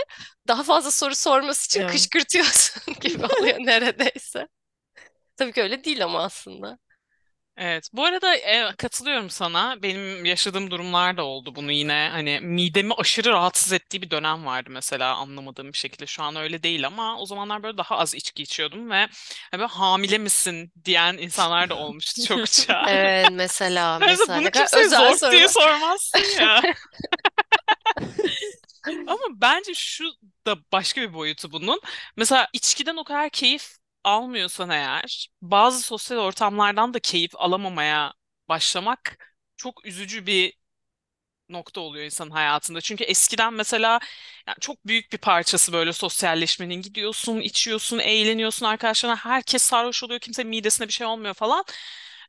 daha 0.48 0.64
fazla 0.64 0.92
soru 0.92 1.16
sorması 1.16 1.66
için 1.66 1.82
Evet. 1.82 1.92
kışkırtıyorsun 1.92 2.94
gibi 3.02 3.26
oluyor 3.26 3.58
neredeyse. 3.60 4.48
Tabii 5.38 5.52
ki 5.54 5.62
öyle 5.62 5.84
değil 5.84 6.04
ama 6.04 6.24
aslında. 6.24 6.78
Evet. 7.58 7.90
Bu 7.94 8.06
arada 8.06 8.36
e, 8.36 8.76
katılıyorum 8.78 9.30
sana. 9.30 9.82
Benim 9.84 10.26
yaşadığım 10.26 10.72
durumlar 10.72 11.18
da 11.18 11.24
oldu 11.24 11.56
bunu 11.56 11.72
yine. 11.72 12.10
Hani 12.12 12.40
midemi 12.42 12.94
aşırı 12.94 13.30
rahatsız 13.30 13.74
ettiği 13.74 14.02
bir 14.02 14.10
dönem 14.12 14.46
vardı 14.46 14.70
mesela 14.72 15.16
anlamadığım 15.16 15.74
bir 15.74 15.78
şekilde. 15.78 16.06
Şu 16.06 16.24
an 16.24 16.36
öyle 16.36 16.64
değil 16.64 16.88
ama 16.88 17.18
o 17.20 17.26
zamanlar 17.26 17.64
böyle 17.64 17.78
daha 17.78 17.98
az 17.98 18.16
içki 18.16 18.44
içiyordum 18.44 18.90
ve 18.92 18.96
hani 19.52 19.60
böyle 19.62 19.66
hamile 19.72 20.18
misin 20.18 20.72
diyen 20.86 21.18
insanlar 21.18 21.70
da 21.70 21.76
olmuştu 21.76 22.22
çokça. 22.28 22.86
Evet 22.90 23.30
mesela 23.32 24.00
mesela 24.00 24.36
bunu 24.38 24.44
ne 24.44 24.52
kadar 24.52 24.68
kimseye 24.68 24.86
özel 24.86 25.14
zor 25.18 25.32
diye 25.32 25.48
sorular. 25.48 25.72
sormazsın 25.72 26.42
ya. 26.42 26.62
Ama 29.08 29.22
bence 29.32 29.74
şu 29.76 30.06
da 30.48 30.58
başka 30.72 31.02
bir 31.02 31.14
boyutu 31.14 31.52
bunun. 31.52 31.80
Mesela 32.18 32.48
içkiden 32.54 32.96
o 32.98 33.04
kadar 33.04 33.30
keyif 33.30 33.78
almıyorsan 34.04 34.70
eğer, 34.70 35.30
bazı 35.42 35.82
sosyal 35.82 36.18
ortamlardan 36.18 36.94
da 36.94 37.00
keyif 37.00 37.32
alamamaya 37.36 38.14
başlamak 38.50 39.18
çok 39.58 39.86
üzücü 39.86 40.26
bir 40.28 40.54
nokta 41.50 41.82
oluyor 41.82 42.06
insanın 42.06 42.32
hayatında. 42.32 42.82
Çünkü 42.82 43.04
eskiden 43.04 43.54
mesela 43.54 44.00
yani 44.48 44.58
çok 44.62 44.88
büyük 44.88 45.14
bir 45.14 45.18
parçası 45.18 45.74
böyle 45.74 45.94
sosyalleşmenin 45.94 46.82
gidiyorsun, 46.82 47.40
içiyorsun, 47.40 48.00
eğleniyorsun 48.00 48.66
arkadaşlarına. 48.66 49.16
Herkes 49.18 49.62
sarhoş 49.64 50.04
oluyor, 50.04 50.20
kimse 50.20 50.44
midesine 50.44 50.88
bir 50.88 50.94
şey 50.94 51.08
olmuyor 51.08 51.34
falan. 51.34 51.64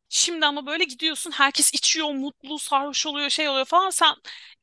Şimdi 0.08 0.46
ama 0.46 0.66
böyle 0.66 0.84
gidiyorsun, 0.84 1.30
herkes 1.30 1.74
içiyor, 1.74 2.10
mutlu, 2.14 2.58
sarhoş 2.58 3.06
oluyor, 3.06 3.30
şey 3.30 3.48
oluyor 3.48 3.64
falan. 3.64 3.90
Sen 3.90 4.06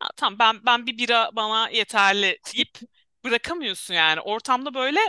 ya 0.04 0.10
tamam 0.18 0.40
ben 0.40 0.66
ben 0.66 0.88
bir 0.88 0.98
bira 0.98 1.30
bana 1.34 1.70
yeterli 1.70 2.40
deyip 2.54 2.78
bırakamıyorsun 3.24 3.94
yani. 3.94 4.22
Ortamda 4.22 4.74
böyle 4.74 5.00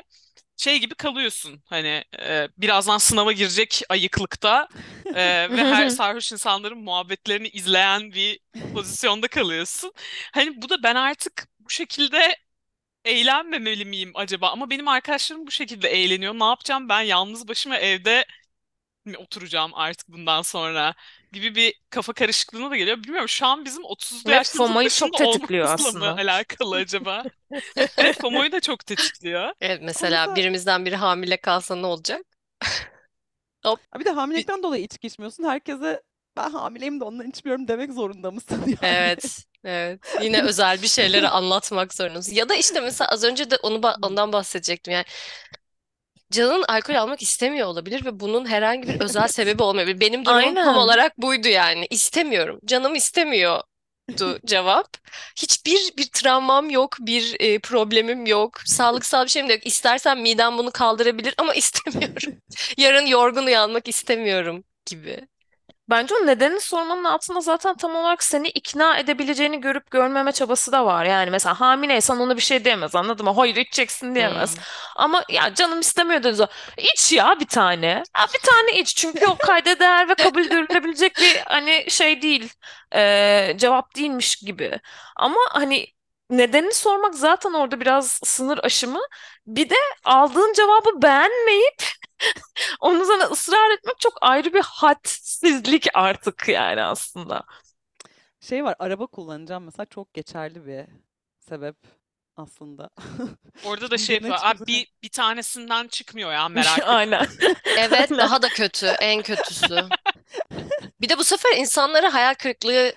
şey 0.62 0.78
gibi 0.80 0.94
kalıyorsun. 0.94 1.62
Hani 1.66 2.04
e, 2.20 2.48
birazdan 2.58 2.98
sınava 2.98 3.32
girecek 3.32 3.82
ayıklıkta 3.88 4.68
e, 5.14 5.50
ve 5.50 5.64
her 5.64 5.88
sarhoş 5.90 6.32
insanların 6.32 6.78
muhabbetlerini 6.78 7.48
izleyen 7.48 8.12
bir 8.12 8.40
pozisyonda 8.74 9.28
kalıyorsun. 9.28 9.92
Hani 10.34 10.62
bu 10.62 10.68
da 10.68 10.82
ben 10.82 10.94
artık 10.94 11.48
bu 11.60 11.70
şekilde 11.70 12.36
eğlenmemeli 13.04 13.84
miyim 13.84 14.12
acaba? 14.14 14.50
Ama 14.50 14.70
benim 14.70 14.88
arkadaşlarım 14.88 15.46
bu 15.46 15.50
şekilde 15.50 15.88
eğleniyor. 15.88 16.34
Ne 16.34 16.44
yapacağım 16.44 16.88
ben 16.88 17.00
yalnız 17.02 17.48
başıma 17.48 17.78
evde 17.78 18.26
mi 19.04 19.18
oturacağım 19.18 19.74
artık 19.74 20.08
bundan 20.08 20.42
sonra 20.42 20.94
gibi 21.32 21.54
bir 21.54 21.74
kafa 21.90 22.12
karışıklığına 22.12 22.70
da 22.70 22.76
geliyor. 22.76 22.98
Bilmiyorum 23.04 23.28
şu 23.28 23.46
an 23.46 23.64
bizim 23.64 23.84
30'lu 23.84 24.30
Ve 24.30 24.32
yaşlarımızın 24.32 24.76
FOMO'yu 24.76 24.90
çok 24.90 25.16
tetikliyor 25.16 25.66
olmamızla 25.66 25.92
mı 25.92 26.06
aslında. 26.06 26.20
alakalı 26.20 26.76
acaba? 26.76 27.26
Evet 27.96 28.16
FOMO'yu 28.16 28.52
da 28.52 28.60
çok 28.60 28.86
tetikliyor. 28.86 29.52
Evet 29.60 29.82
Ama 29.96 30.08
mesela 30.10 30.34
mesela 30.34 30.36
birimizden 30.36 30.84
biri 30.86 30.96
hamile 30.96 31.36
kalsa 31.40 31.76
ne 31.76 31.86
olacak? 31.86 32.26
Hop. 33.64 33.80
Bir 33.98 34.04
de 34.04 34.10
hamilelikten 34.10 34.62
dolayı 34.62 34.84
içki 34.84 35.06
içmiyorsun. 35.06 35.44
Herkese 35.44 36.02
ben 36.36 36.50
hamileyim 36.50 37.00
de 37.00 37.04
ondan 37.04 37.30
içmiyorum 37.30 37.68
demek 37.68 37.92
zorunda 37.92 38.30
mısın 38.30 38.64
yani? 38.82 39.10
Evet, 39.12 39.44
evet. 39.64 40.00
Yine 40.18 40.42
özel 40.42 40.82
bir 40.82 40.86
şeyleri 40.88 41.28
anlatmak 41.28 41.94
zorundasın. 41.94 42.32
Ya 42.34 42.48
da 42.48 42.54
işte 42.54 42.80
mesela 42.80 43.08
az 43.10 43.24
önce 43.24 43.50
de 43.50 43.56
onu 43.56 43.76
ba- 43.78 43.96
ondan 44.06 44.32
bahsedecektim. 44.32 44.92
Yani 44.92 45.04
canın 46.32 46.64
alkol 46.68 46.94
almak 46.94 47.22
istemiyor 47.22 47.68
olabilir 47.68 48.04
ve 48.04 48.20
bunun 48.20 48.46
herhangi 48.46 48.88
bir 48.88 49.00
özel 49.00 49.28
sebebi 49.28 49.62
olmayabilir. 49.62 50.00
Benim 50.00 50.24
durumum 50.24 50.54
tam 50.54 50.68
Aynen. 50.68 50.74
olarak 50.74 51.18
buydu 51.18 51.48
yani. 51.48 51.86
İstemiyorum. 51.90 52.60
Canım 52.64 52.94
istemiyordu 52.94 53.66
cevap. 54.46 54.96
Hiçbir 55.36 55.96
bir 55.98 56.06
travmam 56.06 56.70
yok, 56.70 56.96
bir 57.00 57.36
e, 57.40 57.58
problemim 57.58 58.26
yok. 58.26 58.60
Sağlıksal 58.64 59.24
bir 59.24 59.30
şeyim 59.30 59.48
de 59.48 59.52
yok. 59.52 59.66
İstersen 59.66 60.18
midem 60.18 60.58
bunu 60.58 60.70
kaldırabilir 60.70 61.34
ama 61.38 61.54
istemiyorum. 61.62 62.34
Yarın 62.76 63.06
yorgun 63.06 63.46
uyanmak 63.46 63.88
istemiyorum 63.88 64.64
gibi. 64.86 65.20
Bence 65.90 66.14
o 66.14 66.26
nedenini 66.26 66.60
sormanın 66.60 67.04
altında 67.04 67.40
zaten 67.40 67.76
tam 67.76 67.96
olarak 67.96 68.22
seni 68.22 68.48
ikna 68.48 68.98
edebileceğini 68.98 69.60
görüp 69.60 69.90
görmeme 69.90 70.32
çabası 70.32 70.72
da 70.72 70.86
var. 70.86 71.04
Yani 71.04 71.30
mesela 71.30 71.60
hamileysen 71.60 72.16
ona 72.16 72.36
bir 72.36 72.42
şey 72.42 72.64
diyemez 72.64 72.94
anladın 72.94 73.24
mı? 73.26 73.32
Hayır 73.36 73.56
içeceksin 73.56 74.14
diyemez. 74.14 74.56
Hmm. 74.56 74.62
Ama 74.96 75.24
ya 75.28 75.54
canım 75.54 75.80
istemiyor 75.80 76.22
dedi. 76.22 76.46
İç 76.78 77.12
ya 77.12 77.40
bir 77.40 77.46
tane. 77.46 77.86
Ya 77.86 78.26
bir 78.34 78.38
tane 78.46 78.78
iç. 78.80 78.96
Çünkü 78.96 79.26
o 79.26 79.36
kayda 79.36 79.78
değer 79.78 80.08
ve 80.08 80.14
kabul 80.14 80.42
görülebilecek 80.42 81.16
bir 81.16 81.36
hani 81.46 81.84
şey 81.90 82.22
değil. 82.22 82.52
Ee, 82.94 83.54
cevap 83.56 83.96
değilmiş 83.96 84.36
gibi. 84.36 84.80
Ama 85.16 85.38
hani 85.50 85.86
nedenini 86.30 86.74
sormak 86.74 87.14
zaten 87.14 87.52
orada 87.52 87.80
biraz 87.80 88.20
sınır 88.24 88.58
aşımı. 88.62 89.00
Bir 89.46 89.70
de 89.70 89.74
aldığın 90.04 90.52
cevabı 90.52 91.02
beğenmeyip 91.02 91.82
onun 92.80 93.00
üzerine 93.00 93.24
ısrar 93.24 93.70
etmek 93.70 94.00
çok 94.00 94.12
ayrı 94.20 94.54
bir 94.54 94.62
hadsizlik 94.62 95.86
artık 95.94 96.48
yani 96.48 96.82
aslında. 96.82 97.44
Şey 98.40 98.64
var 98.64 98.76
araba 98.78 99.06
kullanacağım 99.06 99.64
mesela 99.64 99.86
çok 99.86 100.14
geçerli 100.14 100.66
bir 100.66 100.86
sebep 101.38 101.76
aslında. 102.36 102.90
Orada 103.64 103.90
da 103.90 103.98
şey 103.98 104.16
yapıyor. 104.16 104.38
Abi 104.42 104.66
bir, 104.66 104.86
bir 105.02 105.08
tanesinden 105.08 105.88
çıkmıyor 105.88 106.32
ya 106.32 106.48
merak 106.48 106.78
etme. 106.78 106.90
Aynen. 106.90 107.26
Evet, 107.78 107.92
Aynen. 107.92 108.18
daha 108.18 108.42
da 108.42 108.48
kötü, 108.48 108.86
en 108.86 109.22
kötüsü. 109.22 109.84
Bir 111.00 111.08
de 111.08 111.18
bu 111.18 111.24
sefer 111.24 111.56
insanlara 111.56 112.14
hayal 112.14 112.34
kırıklığı 112.34 112.92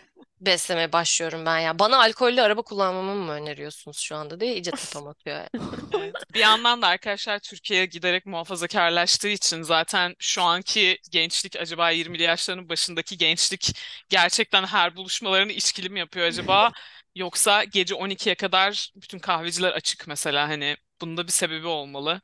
beslemeye 0.46 0.92
başlıyorum 0.94 1.46
ben 1.46 1.60
ya. 1.60 1.80
Bana 1.80 1.98
alkollü 2.02 2.42
araba 2.42 2.62
kullanmamı 2.62 3.16
mı 3.16 3.32
öneriyorsunuz 3.32 3.98
şu 4.00 4.16
anda 4.16 4.40
diye 4.40 4.54
iyice 4.54 4.72
tepem 4.76 5.08
atıyor 5.08 5.38
yani. 5.38 5.50
Evet. 5.92 6.16
Bir 6.34 6.40
yandan 6.40 6.82
da 6.82 6.88
arkadaşlar 6.88 7.40
Türkiye 7.40 7.86
giderek 7.86 8.26
muhafazakarlaştığı 8.26 9.28
için 9.28 9.62
zaten 9.62 10.16
şu 10.20 10.42
anki 10.44 10.98
gençlik 11.12 11.56
acaba 11.56 11.90
20'li 11.92 12.24
yaşların 12.24 12.70
başındaki 12.70 13.18
gençlik 13.18 13.78
gerçekten 14.10 14.64
her 14.66 14.96
buluşmalarını 14.96 15.52
içkili 15.52 15.90
mi 15.90 16.00
yapıyor 16.00 16.28
acaba? 16.28 16.72
Yoksa 17.16 17.64
gece 17.64 17.96
12'ye 17.96 18.36
kadar 18.36 18.92
bütün 18.96 19.20
kahveciler 19.20 19.72
açık 19.72 20.08
mesela 20.08 20.50
hani 20.50 20.78
bunda 21.02 21.28
bir 21.28 21.32
sebebi 21.32 21.68
olmalı. 21.68 22.22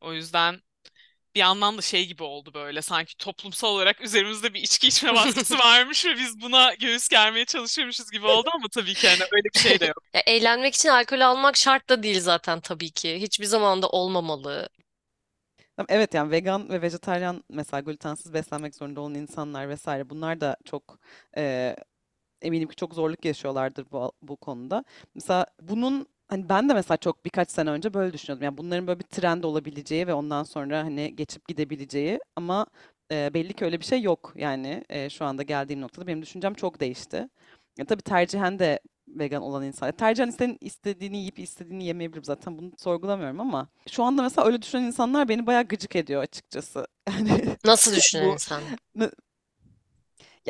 O 0.00 0.12
yüzden 0.12 0.60
bir 1.34 1.40
yandan 1.40 1.78
da 1.78 1.82
şey 1.82 2.06
gibi 2.06 2.22
oldu 2.22 2.54
böyle 2.54 2.82
sanki 2.82 3.16
toplumsal 3.16 3.68
olarak 3.68 4.00
üzerimizde 4.00 4.54
bir 4.54 4.60
içki 4.60 4.88
içme 4.88 5.14
baskısı 5.14 5.58
varmış 5.58 6.06
ve 6.06 6.16
biz 6.16 6.40
buna 6.40 6.74
göğüs 6.74 7.08
germeye 7.08 7.44
çalışıyormuşuz 7.44 8.10
gibi 8.10 8.26
oldu 8.26 8.50
ama 8.54 8.68
tabii 8.68 8.94
ki 8.94 9.08
hani 9.08 9.28
öyle 9.32 9.48
bir 9.54 9.58
şey 9.60 9.80
de 9.80 9.86
yok. 9.86 10.02
Ya, 10.14 10.20
eğlenmek 10.26 10.74
için 10.74 10.88
alkol 10.88 11.20
almak 11.20 11.56
şart 11.56 11.88
da 11.88 12.02
değil 12.02 12.20
zaten 12.20 12.60
tabii 12.60 12.90
ki. 12.90 13.20
Hiçbir 13.20 13.44
zaman 13.44 13.82
da 13.82 13.88
olmamalı. 13.88 14.68
Evet 15.88 16.14
yani 16.14 16.30
vegan 16.30 16.68
ve 16.68 16.82
vejetaryen 16.82 17.42
mesela 17.48 17.80
glutensiz 17.80 18.34
beslenmek 18.34 18.74
zorunda 18.74 19.00
olan 19.00 19.14
insanlar 19.14 19.68
vesaire 19.68 20.10
bunlar 20.10 20.40
da 20.40 20.56
çok 20.64 20.98
e, 21.36 21.76
eminim 22.42 22.68
ki 22.68 22.76
çok 22.76 22.94
zorluk 22.94 23.24
yaşıyorlardır 23.24 23.86
bu, 23.92 24.12
bu 24.22 24.36
konuda. 24.36 24.84
Mesela 25.14 25.46
bunun 25.60 26.06
hani 26.30 26.48
ben 26.48 26.68
de 26.68 26.74
mesela 26.74 26.96
çok 26.96 27.24
birkaç 27.24 27.50
sene 27.50 27.70
önce 27.70 27.94
böyle 27.94 28.12
düşünüyordum. 28.12 28.44
Yani 28.44 28.58
bunların 28.58 28.86
böyle 28.86 29.00
bir 29.00 29.04
trend 29.04 29.44
olabileceği 29.44 30.06
ve 30.06 30.14
ondan 30.14 30.42
sonra 30.42 30.78
hani 30.84 31.16
geçip 31.16 31.48
gidebileceği 31.48 32.18
ama 32.36 32.66
e, 33.12 33.34
belli 33.34 33.52
ki 33.52 33.64
öyle 33.64 33.80
bir 33.80 33.84
şey 33.84 34.02
yok. 34.02 34.32
Yani 34.36 34.84
e, 34.88 35.10
şu 35.10 35.24
anda 35.24 35.42
geldiğim 35.42 35.80
noktada 35.80 36.06
benim 36.06 36.22
düşüncem 36.22 36.54
çok 36.54 36.80
değişti. 36.80 37.28
Ya 37.78 37.84
tabii 37.86 38.02
tercihen 38.02 38.58
de 38.58 38.80
vegan 39.08 39.42
olan 39.42 39.64
insan. 39.64 39.92
Tercihen 39.92 40.28
isten, 40.28 40.58
istediğini 40.60 41.18
yiyip 41.18 41.38
istediğini 41.38 41.84
yemeyebilirim 41.84 42.24
zaten 42.24 42.58
bunu 42.58 42.72
sorgulamıyorum 42.78 43.40
ama 43.40 43.68
şu 43.90 44.04
anda 44.04 44.22
mesela 44.22 44.46
öyle 44.46 44.62
düşünen 44.62 44.82
insanlar 44.82 45.28
beni 45.28 45.46
bayağı 45.46 45.64
gıcık 45.64 45.96
ediyor 45.96 46.22
açıkçası. 46.22 46.86
Yani 47.10 47.56
Nasıl 47.64 47.92
düşünen 47.96 48.24
bu 48.28 48.32
insan? 48.32 48.62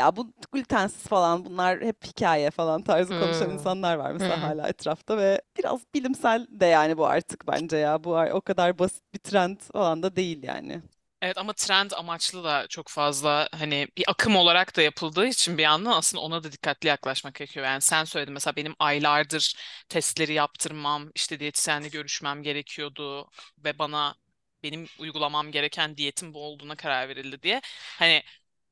Ya 0.00 0.16
bu 0.16 0.32
glutensiz 0.52 1.02
falan 1.08 1.44
bunlar 1.44 1.80
hep 1.82 2.04
hikaye 2.06 2.50
falan 2.50 2.82
tarzı 2.82 3.14
konuşan 3.14 3.50
Hmm. 3.50 3.50
insanlar 3.50 3.96
var 3.96 4.12
mesela 4.12 4.40
Hmm. 4.40 4.42
hala 4.42 4.68
etrafta 4.68 5.18
ve 5.18 5.42
biraz 5.58 5.80
bilimsel 5.94 6.46
de 6.50 6.66
yani 6.66 6.98
bu 6.98 7.06
artık 7.06 7.46
bence 7.48 7.76
ya. 7.76 8.04
Bu 8.04 8.10
o 8.18 8.40
kadar 8.40 8.78
basit 8.78 9.14
bir 9.14 9.18
trend 9.18 9.58
falan 9.60 10.02
da 10.02 10.16
değil 10.16 10.42
yani. 10.42 10.82
Evet 11.22 11.38
ama 11.38 11.52
trend 11.52 11.90
amaçlı 11.90 12.44
da 12.44 12.66
çok 12.68 12.88
fazla 12.88 13.48
hani 13.52 13.88
bir 13.96 14.04
akım 14.10 14.36
olarak 14.36 14.76
da 14.76 14.82
yapıldığı 14.82 15.26
için 15.26 15.58
bir 15.58 15.62
yandan 15.62 15.90
aslında 15.92 16.22
ona 16.22 16.42
da 16.44 16.52
dikkatli 16.52 16.88
yaklaşmak 16.88 17.34
gerekiyor. 17.34 17.66
Yani 17.66 17.80
sen 17.80 18.04
söyledin 18.04 18.34
mesela 18.34 18.56
benim 18.56 18.74
aylardır 18.78 19.54
testleri 19.88 20.32
yaptırmam, 20.32 21.10
işte 21.14 21.40
diyetisyenle 21.40 21.88
görüşmem 21.88 22.42
gerekiyordu 22.42 23.30
ve 23.64 23.78
bana 23.78 24.14
benim 24.62 24.86
uygulamam 24.98 25.50
gereken 25.52 25.96
diyetin 25.96 26.34
bu 26.34 26.44
olduğuna 26.44 26.76
karar 26.76 27.08
verildi 27.08 27.42
diye. 27.42 27.60
Hani 27.98 28.22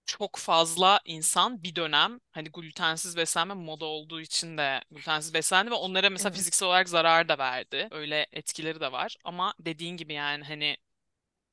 çok 0.08 0.36
fazla 0.38 1.00
insan 1.06 1.64
bir 1.64 1.76
dönem 1.76 2.20
hani 2.32 2.50
glutensiz 2.52 3.18
beslenme 3.18 3.54
moda 3.54 3.86
olduğu 3.86 4.22
için 4.22 4.58
de 4.58 4.82
glutensiz 4.92 5.34
beslendi 5.34 5.72
ve 5.72 5.76
onlara 5.76 6.10
mesela 6.10 6.30
Evet. 6.30 6.34
fiziksel 6.34 6.68
olarak 6.68 6.90
zarar 6.90 7.28
da 7.30 7.38
verdi. 7.38 7.88
Öyle 7.92 8.28
etkileri 8.32 8.80
de 8.80 8.92
var. 8.92 9.16
Ama 9.24 9.54
dediğin 9.60 9.98
gibi 9.98 10.14
yani 10.14 10.44
hani 10.44 10.78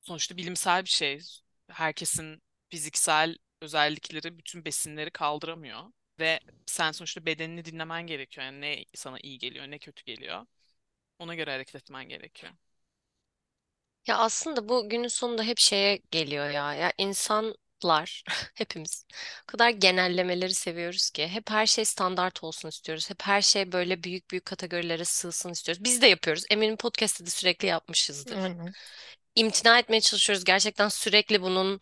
sonuçta 0.02 0.36
bilimsel 0.36 0.84
bir 0.84 0.90
şey. 0.90 1.20
Herkesin 1.70 2.42
fiziksel 2.70 3.36
özellikleri 3.62 4.38
bütün 4.38 4.64
besinleri 4.64 5.10
kaldıramıyor. 5.10 5.80
Ve 6.20 6.40
sen 6.66 6.92
sonuçta 6.92 7.26
bedenini 7.26 7.66
dinlemen 7.66 8.08
gerekiyor. 8.08 8.46
Yani 8.46 8.60
ne 8.62 8.84
sana 8.94 9.18
iyi 9.22 9.38
geliyor, 9.38 9.66
ne 9.70 9.78
kötü 9.78 10.04
geliyor. 10.04 10.46
Ona 11.18 11.34
göre 11.34 11.52
hareket 11.52 11.74
etmen 11.76 12.08
gerekiyor. 12.08 12.52
Ya 14.06 14.18
aslında 14.18 14.68
bu 14.68 14.88
günün 14.88 15.08
sonunda 15.08 15.42
hep 15.42 15.58
şeye 15.58 15.96
geliyor 16.10 16.50
ya. 16.50 16.74
Ya 16.74 16.92
insanlar 17.82 18.24
hepimiz 18.54 19.04
o 19.42 19.46
kadar 19.46 19.70
genellemeleri 19.70 20.54
seviyoruz 20.54 21.10
ki 21.10 21.28
hep 21.28 21.50
her 21.50 21.66
şey 21.66 21.84
standart 21.84 22.44
olsun 22.44 22.68
istiyoruz. 22.68 23.10
Hep 23.10 23.22
her 23.22 23.42
şey 23.42 23.72
böyle 23.72 24.02
büyük 24.02 24.30
büyük 24.30 24.46
kategorilere 24.46 25.04
sığsın 25.04 25.50
istiyoruz. 25.50 25.84
Biz 25.84 26.02
de 26.02 26.06
yapıyoruz. 26.06 26.44
Eminim 26.50 26.76
podcast'te 26.76 27.26
de 27.26 27.30
sürekli 27.30 27.68
yapmışızdır. 27.68 28.36
Aynen. 28.36 28.72
İmtina 29.34 29.78
etmeye 29.78 30.00
çalışıyoruz. 30.00 30.44
Gerçekten 30.44 30.88
sürekli 30.88 31.42
bunun 31.42 31.80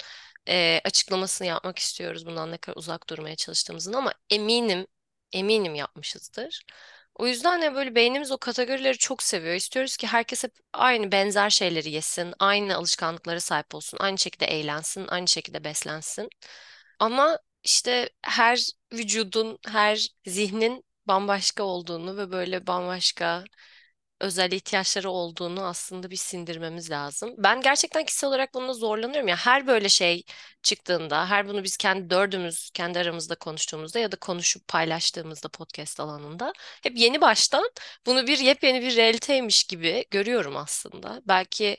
e, 0.48 0.80
açıklamasını 0.84 1.48
yapmak 1.48 1.78
istiyoruz. 1.78 2.26
Bundan 2.26 2.50
ne 2.50 2.58
kadar 2.58 2.76
uzak 2.76 3.08
durmaya 3.08 3.36
çalıştığımızın 3.36 3.92
ama 3.92 4.12
eminim 4.30 4.86
eminim 5.32 5.74
yapmışızdır. 5.74 6.64
O 7.14 7.26
yüzden 7.26 7.62
de 7.62 7.74
böyle 7.74 7.94
beynimiz 7.94 8.32
o 8.32 8.38
kategorileri 8.38 8.98
çok 8.98 9.22
seviyor. 9.22 9.54
İstiyoruz 9.54 9.96
ki 9.96 10.06
herkes 10.06 10.44
hep 10.44 10.52
aynı 10.72 11.12
benzer 11.12 11.50
şeyleri 11.50 11.90
yesin, 11.90 12.34
aynı 12.38 12.76
alışkanlıklara 12.76 13.40
sahip 13.40 13.74
olsun, 13.74 13.98
aynı 14.00 14.18
şekilde 14.18 14.46
eğlensin, 14.46 15.06
aynı 15.08 15.28
şekilde 15.28 15.64
beslensin. 15.64 16.28
Ama 16.98 17.38
işte 17.64 18.10
her 18.22 18.60
vücudun, 18.92 19.58
her 19.66 20.08
zihnin 20.26 20.84
bambaşka 21.06 21.62
olduğunu 21.62 22.16
ve 22.16 22.32
böyle 22.32 22.66
bambaşka 22.66 23.44
özel 24.20 24.52
ihtiyaçları 24.52 25.10
olduğunu 25.10 25.64
aslında 25.64 26.10
bir 26.10 26.16
sindirmemiz 26.16 26.90
lazım. 26.90 27.34
Ben 27.38 27.60
gerçekten 27.60 28.04
kişisel 28.04 28.28
olarak 28.28 28.54
bununla 28.54 28.72
zorlanıyorum 28.72 29.28
ya. 29.28 29.36
Her 29.36 29.66
böyle 29.66 29.88
şey 29.88 30.24
çıktığında, 30.62 31.30
her 31.30 31.48
bunu 31.48 31.64
biz 31.64 31.76
kendi 31.76 32.10
dördümüz 32.10 32.70
kendi 32.74 32.98
aramızda 32.98 33.34
konuştuğumuzda 33.34 33.98
ya 33.98 34.12
da 34.12 34.16
konuşup 34.16 34.68
paylaştığımızda 34.68 35.48
podcast 35.48 36.00
alanında 36.00 36.52
hep 36.82 36.98
yeni 36.98 37.20
baştan 37.20 37.70
bunu 38.06 38.26
bir 38.26 38.38
yepyeni 38.38 38.82
bir 38.82 38.96
realiteymiş 38.96 39.64
gibi 39.64 40.04
görüyorum 40.10 40.56
aslında. 40.56 41.22
Belki 41.28 41.76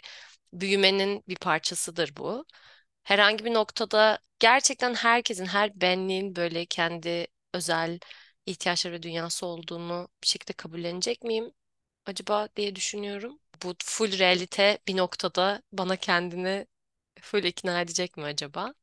büyümenin 0.53 1.23
bir 1.27 1.35
parçasıdır 1.35 2.15
bu. 2.17 2.45
Herhangi 3.03 3.45
bir 3.45 3.53
noktada 3.53 4.19
gerçekten 4.39 4.93
herkesin, 4.93 5.45
her 5.45 5.81
benliğin 5.81 6.35
böyle 6.35 6.65
kendi 6.65 7.27
özel 7.53 7.99
ihtiyaçları 8.45 8.93
ve 8.93 9.03
dünyası 9.03 9.45
olduğunu 9.45 10.07
bir 10.23 10.27
şekilde 10.27 10.53
kabullenecek 10.53 11.23
miyim? 11.23 11.51
Acaba 12.05 12.49
diye 12.55 12.75
düşünüyorum. 12.75 13.39
Bu 13.63 13.75
full 13.83 14.19
realite 14.19 14.79
bir 14.87 14.97
noktada 14.97 15.61
bana 15.71 15.95
kendini 15.95 16.67
full 17.21 17.43
ikna 17.43 17.81
edecek 17.81 18.17
mi 18.17 18.23
acaba? 18.23 18.73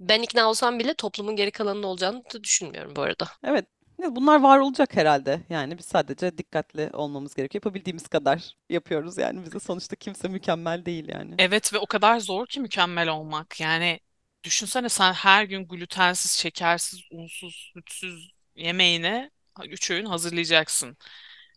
Ben 0.00 0.22
ikna 0.22 0.48
olsam 0.48 0.78
bile 0.78 0.94
toplumun 0.94 1.36
geri 1.36 1.50
kalanında 1.50 1.86
olacağını 1.86 2.24
da 2.34 2.44
düşünmüyorum 2.44 2.96
bu 2.96 3.02
arada. 3.02 3.28
Evet. 3.44 3.66
Bunlar 3.98 4.40
var 4.40 4.58
olacak 4.58 4.96
herhalde. 4.96 5.40
Yani 5.50 5.78
biz 5.78 5.84
sadece 5.84 6.38
dikkatli 6.38 6.90
olmamız 6.92 7.34
gerekiyor. 7.34 7.62
Yapabildiğimiz 7.64 8.08
kadar 8.08 8.56
yapıyoruz 8.70 9.18
yani. 9.18 9.44
Bize 9.44 9.60
sonuçta 9.60 9.96
kimse 9.96 10.28
mükemmel 10.28 10.84
değil 10.84 11.08
yani. 11.08 11.34
Evet 11.38 11.74
ve 11.74 11.78
o 11.78 11.86
kadar 11.86 12.20
zor 12.20 12.46
ki 12.46 12.60
mükemmel 12.60 13.08
olmak. 13.08 13.60
Yani 13.60 14.00
düşünsene 14.44 14.88
sen 14.88 15.12
her 15.12 15.44
gün 15.44 15.68
glutensiz, 15.68 16.32
şekersiz, 16.32 17.00
unsuz, 17.10 17.70
sütsüz 17.74 18.30
yemeğini 18.56 19.30
üç 19.64 19.90
öğün 19.90 20.04
hazırlayacaksın. 20.06 20.96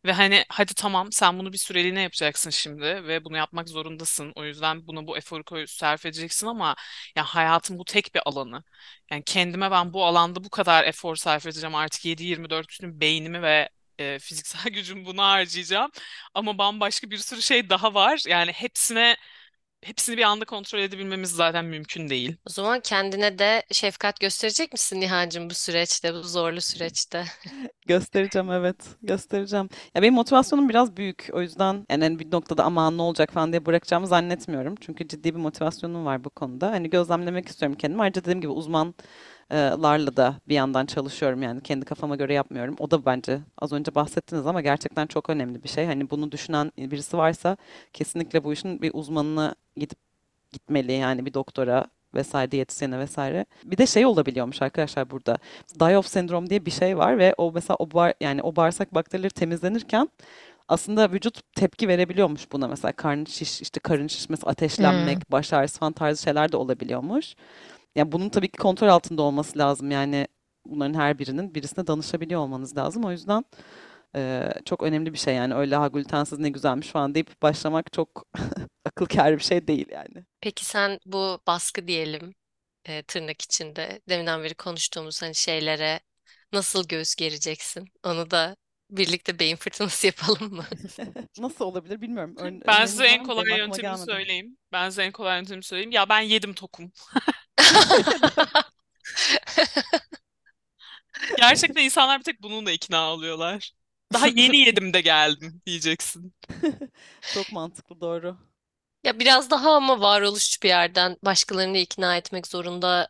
Ve 0.06 0.12
hani 0.14 0.46
hadi 0.50 0.74
tamam 0.74 1.12
sen 1.12 1.40
bunu 1.40 1.54
bir 1.54 1.58
süreliğine 1.58 2.02
yapacaksın 2.02 2.50
şimdi 2.50 2.84
ve 2.86 3.26
bunu 3.26 3.38
yapmak 3.38 3.70
zorundasın. 3.70 4.32
O 4.36 4.46
yüzden 4.46 4.88
buna 4.88 5.08
bu 5.08 5.18
eforu 5.18 5.44
koy, 5.44 5.66
sarf 5.68 6.06
edeceksin 6.06 6.48
ama 6.48 6.76
ya 7.16 7.24
hayatın 7.24 7.80
bu 7.80 7.86
tek 7.86 8.16
bir 8.16 8.22
alanı. 8.26 8.64
Yani 9.12 9.24
kendime 9.24 9.72
ben 9.72 9.94
bu 9.94 10.06
alanda 10.06 10.44
bu 10.44 10.50
kadar 10.50 10.84
efor 10.84 11.16
sarf 11.16 11.46
edeceğim 11.46 11.76
artık 11.76 12.06
7-24 12.06 12.70
bütün 12.70 13.00
beynimi 13.02 13.42
ve 13.42 13.70
e, 14.00 14.20
fiziksel 14.20 14.64
gücümü 14.74 15.06
buna 15.06 15.24
harcayacağım. 15.32 15.92
Ama 16.34 16.58
bambaşka 16.58 17.10
bir 17.10 17.18
sürü 17.18 17.42
şey 17.42 17.70
daha 17.70 17.94
var. 17.94 18.24
Yani 18.28 18.52
hepsine 18.52 19.16
hepsini 19.86 20.18
bir 20.18 20.24
anda 20.24 20.46
kontrol 20.46 20.80
edebilmemiz 20.80 21.30
zaten 21.32 21.66
mümkün 21.66 22.10
değil. 22.10 22.36
O 22.48 22.50
zaman 22.50 22.80
kendine 22.80 23.40
de 23.40 23.64
şefkat 23.72 24.20
gösterecek 24.20 24.74
misin 24.74 25.00
Nihancığım 25.02 25.50
bu 25.50 25.54
süreçte, 25.54 26.14
bu 26.14 26.24
zorlu 26.24 26.62
süreçte? 26.62 27.26
Göstereceğim 27.88 28.52
evet. 28.52 28.76
Göstereceğim. 29.02 29.70
Ya 29.96 30.02
benim 30.02 30.14
motivasyonum 30.14 30.70
biraz 30.70 30.98
büyük. 30.98 31.30
O 31.34 31.42
yüzden 31.42 31.86
yani 31.90 32.04
hani 32.04 32.20
bir 32.20 32.32
noktada 32.32 32.64
aman 32.64 32.98
ne 32.98 33.02
olacak 33.02 33.34
falan 33.34 33.52
diye 33.52 33.66
bırakacağımı 33.66 34.08
zannetmiyorum. 34.08 34.76
Çünkü 34.82 35.08
ciddi 35.08 35.36
bir 35.36 35.40
motivasyonum 35.40 36.06
var 36.06 36.24
bu 36.24 36.30
konuda. 36.30 36.72
Hani 36.72 36.90
gözlemlemek 36.90 37.48
istiyorum 37.48 37.78
kendimi. 37.78 38.02
Ayrıca 38.02 38.22
dediğim 38.22 38.42
gibi 38.42 38.52
uzmanlarla 39.52 40.18
da 40.18 40.36
bir 40.48 40.56
yandan 40.56 40.86
çalışıyorum 40.86 41.44
yani 41.44 41.62
kendi 41.62 41.86
kafama 41.86 42.16
göre 42.16 42.34
yapmıyorum. 42.34 42.76
O 42.80 42.92
da 42.92 43.06
bence 43.06 43.40
az 43.58 43.74
önce 43.74 43.96
bahsettiniz 43.96 44.48
ama 44.48 44.62
gerçekten 44.62 45.08
çok 45.08 45.30
önemli 45.30 45.64
bir 45.64 45.70
şey. 45.70 45.86
Hani 45.86 46.10
bunu 46.10 46.32
düşünen 46.32 46.72
birisi 46.78 47.18
varsa 47.18 47.58
kesinlikle 47.94 48.44
bu 48.44 48.54
işin 48.54 48.82
bir 48.82 48.92
uzmanına 48.94 49.56
gidip 49.78 49.98
gitmeli 50.52 50.92
yani 50.92 51.26
bir 51.26 51.34
doktora 51.34 51.86
vesaire 52.14 52.52
diyetisyene 52.52 53.00
vesaire. 53.00 53.46
Bir 53.64 53.78
de 53.78 53.86
şey 53.86 54.06
olabiliyormuş 54.06 54.62
arkadaşlar 54.62 55.10
burada. 55.10 55.38
Die-off 55.80 56.08
sendrom 56.08 56.50
diye 56.50 56.66
bir 56.66 56.72
şey 56.72 56.98
var 56.98 57.18
ve 57.18 57.34
o 57.38 57.52
mesela 57.52 57.76
o 57.80 57.92
bar, 57.92 58.14
yani 58.22 58.42
o 58.42 58.56
bağırsak 58.56 58.94
bakterileri 58.94 59.34
temizlenirken 59.34 60.10
aslında 60.68 61.12
vücut 61.12 61.42
tepki 61.56 61.88
verebiliyormuş 61.88 62.52
buna 62.52 62.68
mesela 62.68 62.92
karın 62.92 63.26
şiş 63.26 63.62
işte 63.62 63.80
karın 63.80 64.08
şişmesi, 64.08 64.46
ateşlenmek, 64.46 65.32
baş 65.32 65.54
ağrısı 65.54 65.80
falan 65.80 65.94
tarzı 65.94 66.24
şeyler 66.24 66.52
de 66.52 66.58
olabiliyormuş. 66.58 67.36
Yani 67.96 68.12
bunun 68.12 68.30
tabii 68.30 68.48
ki 68.52 68.58
kontrol 68.58 68.88
altında 68.88 69.22
olması 69.22 69.60
lazım. 69.60 69.92
Yani 69.92 70.28
bunların 70.66 70.94
her 70.94 71.20
birinin 71.20 71.56
birisine 71.56 71.88
danışabiliyor 71.88 72.42
olmanız 72.42 72.78
lazım. 72.78 73.04
O 73.04 73.12
yüzden 73.12 73.46
eee, 74.16 74.54
çok 74.66 74.84
önemli 74.84 75.14
bir 75.14 75.18
şey 75.20 75.36
yani 75.36 75.56
öyle 75.56 75.76
ha 75.76 75.88
glutensiz 75.88 76.40
ne 76.40 76.50
güzelmiş 76.50 76.88
falan 76.90 77.16
deyip 77.16 77.42
başlamak 77.42 77.94
çok 77.94 78.26
akıl 78.86 79.06
kârı 79.06 79.38
bir 79.38 79.44
şey 79.44 79.68
değil 79.68 79.88
yani. 79.92 80.26
Peki 80.42 80.66
sen 80.66 81.00
bu 81.06 81.40
baskı 81.48 81.88
diyelim 81.88 82.36
e, 82.86 83.04
tırnak 83.04 83.42
içinde 83.42 84.02
deminden 84.10 84.44
beri 84.44 84.56
konuştuğumuz 84.56 85.22
hani 85.22 85.36
şeylere 85.36 86.00
nasıl 86.54 86.88
göğüs 86.88 87.16
gereceksin? 87.16 87.86
Onu 88.04 88.32
da 88.32 88.58
birlikte 88.90 89.40
beyin 89.40 89.56
fırtınası 89.56 90.08
yapalım 90.08 90.54
mı? 90.56 90.66
Nasıl 91.40 91.66
olabilir 91.66 92.02
bilmiyorum. 92.02 92.36
Ör- 92.38 92.68
Ben 92.68 92.86
size 92.86 93.06
en 93.06 93.24
kolay 93.24 93.46
gelmedi. 93.82 94.06
söyleyeyim. 94.06 94.58
Ben 94.72 94.90
size 94.90 95.04
en 95.04 95.12
kolay 95.12 95.38
yöntemini 95.38 95.64
söyleyeyim. 95.64 95.92
Ya 95.92 96.10
ben 96.10 96.20
yedim 96.22 96.54
tokum. 96.54 96.92
Gerçekten 101.38 101.84
insanlar 101.84 102.20
bir 102.20 102.24
tek 102.24 102.42
bununla 102.42 102.72
ikna 102.72 103.14
oluyorlar. 103.14 103.72
Daha 104.14 104.28
yeni 104.28 104.58
yedim 104.58 104.94
de 104.94 105.02
geldim 105.02 105.62
diyeceksin. 105.66 106.34
Çok 107.34 107.52
mantıklı 107.52 108.02
doğru. 108.02 108.38
Ya 109.04 109.20
biraz 109.20 109.50
daha 109.52 109.76
ama 109.76 110.02
varoluşçu 110.02 110.62
bir 110.62 110.68
yerden 110.68 111.18
başkalarını 111.26 111.78
ikna 111.78 112.18
etmek 112.18 112.48
zorunda 112.48 113.10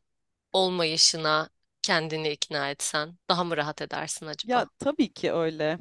olmayışına 0.53 1.49
kendini 1.85 2.29
ikna 2.29 2.69
etsen 2.69 3.09
daha 3.29 3.43
mı 3.43 3.57
rahat 3.57 3.81
edersin 3.81 4.25
acaba? 4.25 4.53
Ya 4.53 4.65
tabii 4.79 5.13
ki 5.13 5.33
öyle. 5.33 5.79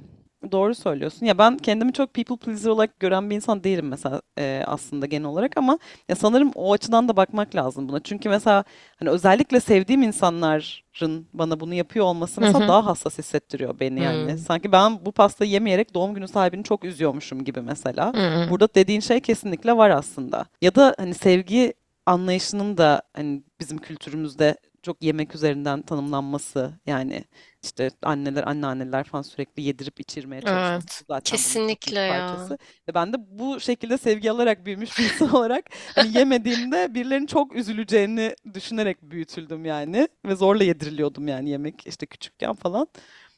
Doğru 0.52 0.74
söylüyorsun. 0.74 1.26
Ya 1.26 1.38
ben 1.38 1.56
kendimi 1.56 1.92
çok 1.92 2.14
people 2.14 2.36
pleaser 2.36 2.70
olarak 2.70 3.00
gören 3.00 3.30
bir 3.30 3.36
insan 3.36 3.64
değilim 3.64 3.88
mesela 3.88 4.22
e, 4.38 4.62
aslında 4.66 5.06
genel 5.06 5.26
olarak 5.26 5.56
ama 5.56 5.78
ya 6.08 6.16
sanırım 6.16 6.50
o 6.54 6.72
açıdan 6.72 7.08
da 7.08 7.16
bakmak 7.16 7.54
lazım 7.54 7.88
buna. 7.88 8.00
Çünkü 8.02 8.28
mesela 8.28 8.64
hani 8.98 9.10
özellikle 9.10 9.60
sevdiğim 9.60 10.02
insanların 10.02 11.26
bana 11.32 11.60
bunu 11.60 11.74
yapıyor 11.74 12.04
olması 12.04 12.40
Hı 12.40 12.44
mesela 12.44 12.64
hı. 12.64 12.68
daha 12.68 12.86
hassas 12.86 13.18
hissettiriyor 13.18 13.80
beni 13.80 14.02
yani. 14.02 14.30
Hmm. 14.30 14.38
Sanki 14.38 14.72
ben 14.72 15.06
bu 15.06 15.12
pastayı 15.12 15.50
yemeyerek 15.50 15.94
doğum 15.94 16.14
günü 16.14 16.28
sahibini 16.28 16.64
çok 16.64 16.84
üzüyormuşum 16.84 17.44
gibi 17.44 17.60
mesela. 17.60 18.12
Hı. 18.14 18.50
Burada 18.50 18.68
dediğin 18.74 19.00
şey 19.00 19.20
kesinlikle 19.20 19.76
var 19.76 19.90
aslında. 19.90 20.46
Ya 20.62 20.74
da 20.74 20.94
hani 20.98 21.14
sevgi 21.14 21.74
anlayışının 22.06 22.76
da 22.76 23.02
hani 23.16 23.42
bizim 23.60 23.78
kültürümüzde 23.78 24.56
çok 24.84 25.02
yemek 25.04 25.34
üzerinden 25.34 25.82
tanımlanması 25.82 26.80
yani 26.86 27.24
işte 27.62 27.90
anneler 28.02 28.44
anneanneler 28.44 29.04
falan 29.04 29.22
sürekli 29.22 29.62
yedirip 29.62 30.00
içirmeye 30.00 30.42
çalışması 30.42 30.88
Evet. 30.96 31.04
zaten 31.08 31.40
bunun 31.44 31.52
Kesinlikle 31.52 32.00
büyük 32.00 32.00
ya. 32.00 32.08
parçası. 32.08 32.58
Ve 32.88 32.94
ben 32.94 33.12
de 33.12 33.16
bu 33.18 33.60
şekilde 33.60 33.98
sevgi 33.98 34.30
alarak 34.30 34.66
büyümüş 34.66 34.98
bir 34.98 35.04
insan 35.04 35.30
olarak 35.34 35.64
hani 35.94 36.18
yemediğimde 36.18 36.94
birilerinin 36.94 37.26
çok 37.26 37.56
üzüleceğini 37.56 38.36
düşünerek 38.54 39.02
büyütüldüm 39.02 39.64
yani 39.64 40.08
ve 40.26 40.34
zorla 40.36 40.64
yediriliyordum 40.64 41.28
yani 41.28 41.50
yemek 41.50 41.86
işte 41.86 42.06
küçükken 42.06 42.54
falan. 42.54 42.88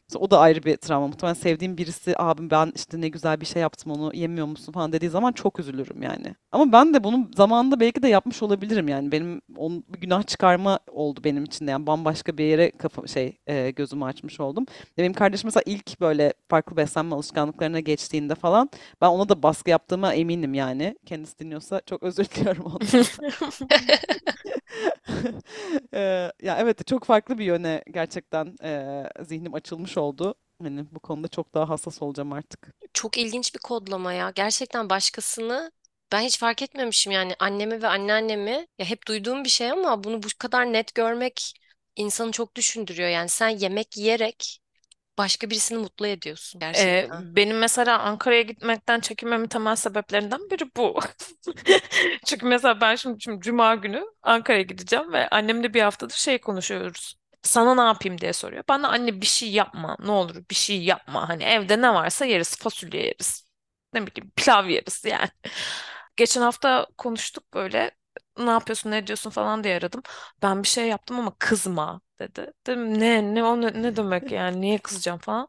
Mesela 0.09 0.25
O 0.25 0.31
da 0.31 0.39
ayrı 0.41 0.63
bir 0.63 0.77
travma. 0.77 1.07
Muhtemelen 1.07 1.35
sevdiğim 1.35 1.79
birisi 1.79 2.15
abim 2.19 2.51
ben 2.51 2.73
işte 2.77 3.01
ne 3.01 3.09
güzel 3.09 3.41
bir 3.41 3.47
şey 3.47 3.63
yaptım 3.63 3.93
onu 3.93 4.15
yemiyor 4.15 4.47
musun 4.47 4.73
falan 4.73 4.93
dediği 4.93 5.09
zaman 5.11 5.33
çok 5.33 5.61
üzülürüm 5.61 6.03
yani. 6.03 6.35
Ama 6.53 6.73
ben 6.73 6.95
de 6.95 7.05
bunu 7.05 7.31
zamanında 7.37 7.81
belki 7.81 8.03
de 8.03 8.09
yapmış 8.09 8.43
olabilirim 8.43 8.89
yani. 8.89 9.13
Benim 9.13 9.41
onun 9.57 9.85
bir 9.89 10.01
günah 10.01 10.23
çıkarma 10.27 10.79
oldu 10.91 11.21
benim 11.25 11.45
için 11.45 11.67
de. 11.67 11.71
Yani 11.71 11.87
bambaşka 11.87 12.39
bir 12.39 12.45
yere 12.45 12.71
kafa 12.71 13.07
şey 13.07 13.39
e, 13.47 13.71
gözümü 13.71 14.05
açmış 14.05 14.41
oldum. 14.41 14.67
Ve 14.99 15.03
benim 15.03 15.13
kardeşim 15.13 15.47
mesela 15.47 15.63
ilk 15.67 16.01
böyle 16.01 16.33
farklı 16.49 16.77
beslenme 16.77 17.15
alışkanlıklarına 17.15 17.81
geçtiğinde 17.81 18.35
falan 18.35 18.71
ben 19.01 19.09
ona 19.09 19.29
da 19.29 19.43
baskı 19.43 19.71
yaptığıma 19.71 20.15
eminim 20.15 20.55
yani. 20.55 20.97
Kendisi 21.07 21.39
dinliyorsa 21.39 21.81
çok 21.87 22.03
özür 22.03 22.25
diliyorum 22.37 22.65
ondan. 22.65 23.05
Eee, 25.93 26.33
ya 26.43 26.57
evet 26.61 26.87
çok 26.87 27.05
farklı 27.05 27.39
bir 27.39 27.45
yöne 27.45 27.83
gerçekten 27.91 28.57
eee, 28.63 29.11
zihnim 29.21 29.55
açılmış 29.55 29.96
oldu. 29.99 30.35
Hani 30.63 30.87
bu 30.95 31.01
konuda 31.01 31.29
çok 31.29 31.55
daha 31.55 31.69
hassas 31.69 32.03
olacağım 32.03 32.33
artık. 32.33 32.75
Çok 32.95 33.19
ilginç 33.19 33.55
bir 33.55 33.59
kodlama 33.61 34.13
ya. 34.13 34.31
Gerçekten 34.31 34.91
başkasını 34.91 35.73
ben 36.13 36.21
hiç 36.21 36.39
fark 36.39 36.63
etmemişim 36.63 37.13
yani 37.13 37.35
annemi 37.39 37.83
ve 37.83 37.89
anneannemi 37.89 38.67
ya 38.79 38.87
hep 38.87 39.07
duyduğum 39.09 39.45
bir 39.45 39.49
şey 39.49 39.71
ama 39.71 40.05
bunu 40.05 40.23
bu 40.23 40.27
kadar 40.39 40.73
net 40.73 40.95
görmek 40.95 41.55
insanı 41.97 42.33
çok 42.33 42.57
düşündürüyor. 42.57 43.09
Yani 43.09 43.29
sen 43.29 43.49
yemek 43.49 43.97
yiyerek 43.97 44.61
başka 45.19 45.51
birisini 45.51 45.79
mutlu 45.79 46.07
ediyorsun 46.07 46.61
Ee, 46.75 47.09
gerçekten. 47.11 47.37
benim 47.37 47.59
mesela 47.59 47.99
Ankara'ya 47.99 48.43
gitmekten 48.43 49.01
çekinmemin 49.01 49.49
temel 49.49 49.77
sebeplerinden 49.77 50.51
biri 50.51 50.65
bu. 50.77 50.99
Çünkü 52.27 52.47
mesela 52.47 52.81
ben 52.81 52.95
şimdi, 52.95 53.23
şimdi 53.23 53.41
Cuma 53.41 53.75
günü 53.75 54.05
Ankara'ya 54.23 54.63
gideceğim 54.63 55.13
ve 55.13 55.29
annemle 55.29 55.75
bir 55.75 55.83
haftadır 55.83 56.15
şey 56.15 56.41
konuşuyoruz. 56.41 57.17
Sana 57.47 57.75
ne 57.75 57.81
yapayım 57.83 58.19
diye 58.19 58.33
soruyor. 58.33 58.65
De 58.69 58.73
anne 58.73 59.21
bir 59.21 59.27
şey 59.27 59.51
yapma 59.53 59.97
ne 60.01 60.11
olur 60.11 60.37
bir 60.51 60.55
şey 60.55 60.83
yapma. 60.85 61.29
Hani 61.29 61.45
evde 61.45 61.83
ne 61.83 61.95
varsa 61.95 62.25
yeriz 62.25 62.57
fasulye 62.57 63.07
yeriz. 63.07 63.47
Ne 63.95 64.07
bileyim 64.07 64.33
pilav 64.37 64.67
yeriz 64.69 65.05
yani. 65.05 65.29
Geçen 66.17 66.41
hafta 66.43 66.87
konuştuk 66.99 67.55
böyle 67.55 67.91
ne 68.39 68.51
yapıyorsun 68.51 68.91
ne 68.91 68.99
ediyorsun 68.99 69.31
falan 69.31 69.65
diye 69.65 69.77
aradım. 69.77 70.03
Ben 70.43 70.63
bir 70.63 70.69
şey 70.69 70.89
yaptım 70.89 71.19
ama 71.19 71.37
kızma 71.39 72.01
dedi. 72.21 72.53
Dedim 72.67 73.01
ne 73.01 73.35
ne 73.35 73.45
o 73.45 73.61
ne, 73.61 73.83
ne 73.83 73.97
demek 73.97 74.33
yani 74.33 74.61
niye 74.61 74.79
kızacağım 74.79 75.19
falan. 75.19 75.49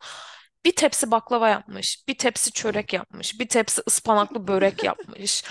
Bir 0.66 0.76
tepsi 0.76 1.12
baklava 1.12 1.50
yapmış, 1.50 2.08
bir 2.08 2.18
tepsi 2.18 2.52
çörek 2.52 2.94
yapmış, 2.94 3.40
bir 3.40 3.48
tepsi 3.50 3.82
ıspanaklı 3.88 4.48
börek 4.48 4.84
yapmış. 4.84 5.44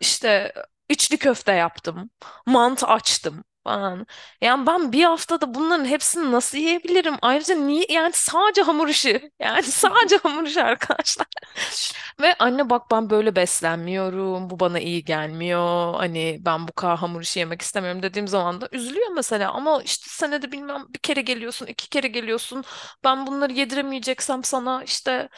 İşte 0.00 0.52
içli 0.88 1.16
köfte 1.18 1.52
yaptım, 1.52 2.10
mantı 2.46 2.86
açtım 2.86 3.44
falan. 3.68 4.06
Yani 4.40 4.66
ben 4.66 4.92
bir 4.92 5.04
haftada 5.04 5.54
bunların 5.54 5.84
hepsini 5.84 6.32
nasıl 6.32 6.58
yiyebilirim? 6.58 7.14
Ayrıca 7.22 7.54
niye 7.54 7.86
yani 7.90 8.10
sadece 8.14 8.62
hamur 8.62 8.88
işi. 8.88 9.30
Yani 9.40 9.62
sadece 9.62 10.16
hamur 10.22 10.44
işi 10.46 10.62
arkadaşlar. 10.62 11.26
Ve 12.20 12.34
anne 12.38 12.70
bak 12.70 12.90
ben 12.90 13.10
böyle 13.10 13.36
beslenmiyorum. 13.36 14.50
Bu 14.50 14.60
bana 14.60 14.78
iyi 14.80 15.04
gelmiyor. 15.04 15.94
Hani 15.94 16.38
ben 16.40 16.68
bu 16.68 16.72
kadar 16.72 16.98
hamur 16.98 17.20
işi 17.22 17.38
yemek 17.38 17.62
istemiyorum 17.62 18.02
dediğim 18.02 18.28
zaman 18.28 18.60
da 18.60 18.68
üzülüyor 18.72 19.08
mesela. 19.16 19.52
Ama 19.52 19.82
işte 19.82 20.06
senede 20.10 20.52
bilmem 20.52 20.84
bir 20.88 20.98
kere 20.98 21.20
geliyorsun, 21.20 21.66
iki 21.66 21.88
kere 21.88 22.08
geliyorsun. 22.08 22.64
Ben 23.04 23.26
bunları 23.26 23.52
yediremeyeceksem 23.52 24.44
sana 24.44 24.84
işte 24.84 25.28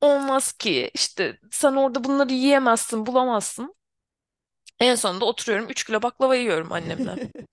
olmaz 0.00 0.52
ki. 0.52 0.90
İşte 0.94 1.38
sen 1.50 1.72
orada 1.76 2.04
bunları 2.04 2.32
yiyemezsin, 2.32 3.06
bulamazsın. 3.06 3.74
En 4.80 4.94
sonunda 4.96 5.24
oturuyorum 5.24 5.70
3 5.70 5.84
kilo 5.84 6.02
baklava 6.02 6.34
yiyorum 6.36 6.72
annemle. 6.72 7.18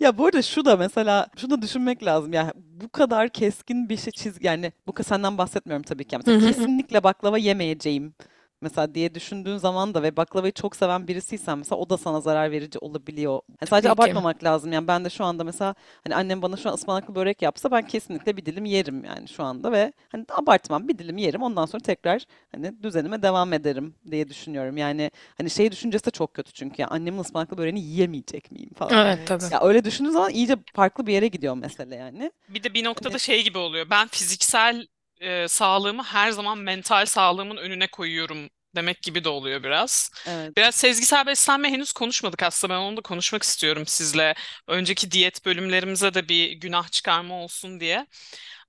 Ya 0.00 0.18
bu 0.18 0.26
arada 0.26 0.42
şu 0.42 0.64
da 0.64 0.76
mesela 0.76 1.26
şunu 1.36 1.50
da 1.50 1.62
düşünmek 1.62 2.04
lazım. 2.04 2.32
Yani 2.32 2.52
bu 2.56 2.88
kadar 2.88 3.28
keskin 3.28 3.88
bir 3.88 3.96
şey 3.96 4.12
çiz 4.12 4.36
yani 4.44 4.72
bu 4.86 4.90
ka- 4.92 5.04
senden 5.04 5.38
bahsetmiyorum 5.38 5.82
tabii 5.82 6.04
ki. 6.04 6.16
Mesela 6.16 6.32
Hı 6.32 6.36
hı 6.36 6.48
hı. 6.48 6.72
kesinlikle 6.76 7.02
baklava 7.04 7.38
yemeyeceğim 7.38 8.14
mesela 8.60 8.94
diye 8.94 9.14
düşündüğün 9.14 9.56
zaman 9.56 9.94
da 9.94 10.02
ve 10.02 10.16
baklavayı 10.16 10.52
çok 10.52 10.76
seven 10.76 11.08
birisiysen 11.08 11.58
mesela 11.58 11.78
o 11.78 11.90
da 11.90 11.98
sana 11.98 12.20
zarar 12.20 12.50
verici 12.50 12.78
olabiliyor. 12.78 13.40
Yani 13.60 13.68
sadece 13.68 13.88
Tabii 13.88 13.96
ki. 13.96 14.02
abartmamak 14.02 14.44
lazım. 14.44 14.72
Yani 14.72 14.88
ben 14.88 15.04
de 15.04 15.10
şu 15.10 15.24
anda 15.24 15.44
mesela 15.44 15.74
hani 16.04 16.14
annem 16.14 16.42
bana 16.42 16.56
şu 16.56 16.68
an 16.70 16.74
ıspanaklı 16.74 17.14
börek 17.14 17.42
yapsa 17.42 17.70
ben 17.70 17.86
kesinlikle 17.86 18.36
bir 18.36 18.46
dilim 18.46 18.64
yerim 18.64 19.04
yani 19.04 19.28
şu 19.28 19.44
anda 19.44 19.72
ve 19.72 19.92
hani 20.08 20.24
abartmam 20.28 20.88
bir 20.88 20.98
dilim 20.98 21.18
yerim 21.18 21.42
ondan 21.42 21.66
sonra 21.66 21.82
tekrar 21.82 22.24
hani 22.52 22.82
düzenime 22.82 23.22
devam 23.22 23.52
ederim 23.52 23.94
diye 24.10 24.28
düşünüyorum. 24.28 24.76
Yani 24.76 25.10
hani 25.38 25.50
şey 25.50 25.72
düşüncesi 25.72 26.06
de 26.06 26.10
çok 26.10 26.34
kötü 26.34 26.52
çünkü 26.52 26.82
ya 26.82 26.88
annemin 26.88 27.18
ıspanaklı 27.18 27.58
böreğini 27.58 27.80
yiyemeyecek 27.80 28.52
miyim 28.52 28.70
falan. 28.74 29.06
Evet 29.06 29.26
tabii. 29.26 29.44
Ya 29.52 29.60
öyle 29.62 29.84
düşündüğün 29.84 30.10
zaman 30.10 30.30
iyice 30.30 30.56
farklı 30.74 31.06
bir 31.06 31.12
yere 31.12 31.28
gidiyor 31.28 31.56
mesele 31.56 31.96
yani. 31.96 32.30
Bir 32.48 32.62
de 32.62 32.74
bir 32.74 32.84
noktada 32.84 33.12
Hani 33.12 33.20
şey 33.20 33.44
gibi 33.44 33.58
oluyor. 33.58 33.86
Ben 33.90 34.08
fiziksel 34.08 34.86
e, 35.20 35.48
sağlığımı 35.48 36.02
her 36.02 36.30
zaman 36.30 36.58
mental 36.58 37.06
sağlığımın 37.06 37.56
önüne 37.56 37.86
koyuyorum 37.86 38.48
demek 38.76 39.02
gibi 39.02 39.24
de 39.24 39.28
oluyor 39.28 39.62
biraz. 39.62 40.10
evet. 40.26 40.54
Biraz 40.56 40.74
sezgisel 40.74 41.26
beslenme 41.26 41.70
henüz 41.70 41.92
konuşmadık 41.92 42.42
aslında. 42.42 42.74
Ben 42.74 42.78
onu 42.80 42.96
da 42.96 43.00
konuşmak 43.00 43.42
istiyorum 43.42 43.82
sizle. 43.86 44.34
Önceki 44.68 45.10
diyet 45.10 45.44
bölümlerimize 45.46 46.14
de 46.14 46.28
bir 46.28 46.52
günah 46.52 46.88
çıkarma 46.90 47.34
olsun 47.34 47.80
diye. 47.80 48.06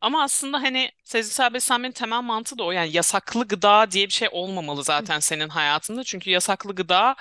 Ama 0.02 0.24
aslında 0.24 0.62
hani 0.62 0.92
sezgisel 1.04 1.54
beslenmenin 1.54 1.92
temel 1.94 2.22
mantığı 2.22 2.58
da 2.58 2.64
o. 2.64 2.72
Yani 2.72 2.96
yasaklı 2.98 3.48
gıda 3.48 3.92
diye 3.92 4.08
bir 4.08 4.14
şey 4.14 4.30
olmamalı 4.32 4.84
zaten 4.84 5.20
senin 5.20 5.50
hayatında. 5.50 6.04
Çünkü 6.04 6.30
yasaklı 6.30 6.76
gıda 6.76 7.16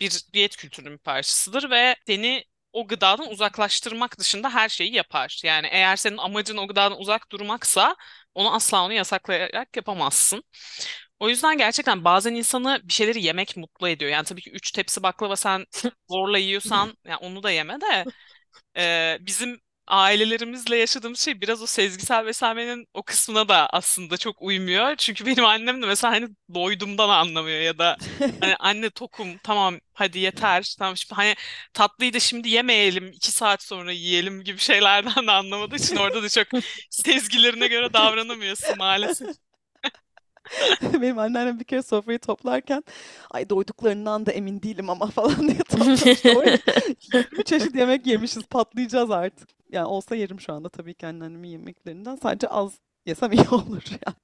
bir 0.00 0.22
diyet 0.32 0.56
kültürünün 0.56 0.92
bir 0.92 0.98
parçasıdır 0.98 1.70
ve 1.70 1.96
seni 2.06 2.44
o 2.72 2.86
gıdadan 2.88 3.30
uzaklaştırmak 3.30 4.18
dışında 4.18 4.50
her 4.54 4.68
şeyi 4.68 4.94
yapar. 4.94 5.40
Yani 5.44 5.66
eğer 5.70 5.96
senin 5.96 6.16
amacın 6.18 6.56
o 6.56 6.66
gıdadan 6.68 7.00
uzak 7.00 7.32
durmaksa 7.32 7.96
onu 8.36 8.54
asla 8.54 8.84
onu 8.84 8.92
yasaklayarak 8.92 9.76
yapamazsın. 9.76 10.44
O 11.20 11.28
yüzden 11.28 11.58
gerçekten 11.58 12.04
bazen 12.04 12.34
insanı 12.34 12.80
bir 12.84 12.92
şeyleri 12.92 13.22
yemek 13.24 13.56
mutlu 13.56 13.88
ediyor. 13.88 14.10
Yani 14.10 14.24
tabii 14.24 14.40
ki 14.42 14.50
üç 14.50 14.72
tepsi 14.72 15.02
baklava 15.02 15.36
sen 15.36 15.66
zorla 16.10 16.38
yiyorsan 16.38 16.98
yani 17.06 17.16
onu 17.18 17.42
da 17.42 17.50
yeme 17.50 17.80
de 17.80 18.06
e, 18.78 19.18
bizim 19.20 19.60
ailelerimizle 19.86 20.76
yaşadığımız 20.76 21.20
şey 21.20 21.40
biraz 21.40 21.62
o 21.62 21.66
sezgisel 21.66 22.26
beslenmenin 22.26 22.88
o 22.94 23.02
kısmına 23.02 23.48
da 23.48 23.68
aslında 23.72 24.16
çok 24.16 24.42
uymuyor. 24.42 24.96
Çünkü 24.96 25.26
benim 25.26 25.44
annem 25.44 25.82
de 25.82 25.86
mesela 25.86 26.12
hani 26.12 26.28
doydumdan 26.54 27.08
anlamıyor 27.08 27.60
ya 27.60 27.78
da 27.78 27.96
hani 28.40 28.56
anne 28.56 28.90
tokum 28.90 29.38
tamam 29.38 29.78
hadi 29.94 30.18
yeter 30.18 30.74
tamam 30.78 30.96
şimdi 30.96 31.14
hani 31.14 31.34
tatlıyı 31.74 32.12
da 32.14 32.20
şimdi 32.20 32.48
yemeyelim 32.48 33.06
iki 33.12 33.32
saat 33.32 33.62
sonra 33.62 33.92
yiyelim 33.92 34.44
gibi 34.44 34.58
şeylerden 34.58 35.26
de 35.26 35.30
anlamadığı 35.32 35.76
için 35.76 35.96
orada 35.96 36.22
da 36.22 36.28
çok 36.28 36.46
sezgilerine 36.90 37.66
göre 37.66 37.92
davranamıyorsun 37.92 38.78
maalesef. 38.78 39.36
Benim 41.02 41.18
anneannem 41.18 41.60
bir 41.60 41.64
kere 41.64 41.82
sofrayı 41.82 42.18
toplarken 42.18 42.84
ay 43.30 43.50
doyduklarından 43.50 44.26
da 44.26 44.32
emin 44.32 44.62
değilim 44.62 44.90
ama 44.90 45.06
falan 45.10 45.48
diye 45.48 45.58
toplamıştı. 45.58 46.32
Oraya 46.36 46.58
20 47.14 47.44
çeşit 47.44 47.74
yemek 47.74 48.06
yemişiz 48.06 48.42
patlayacağız 48.42 49.10
artık. 49.10 49.55
Yani 49.72 49.86
olsa 49.86 50.16
yerim 50.16 50.40
şu 50.40 50.52
anda 50.52 50.68
tabii 50.68 50.94
ki 50.94 51.06
anneannemin 51.06 51.48
yemeklerinden. 51.48 52.16
Sadece 52.16 52.48
az 52.48 52.72
yesem 53.06 53.32
iyi 53.32 53.48
olur 53.50 53.82
yani. 54.06 54.16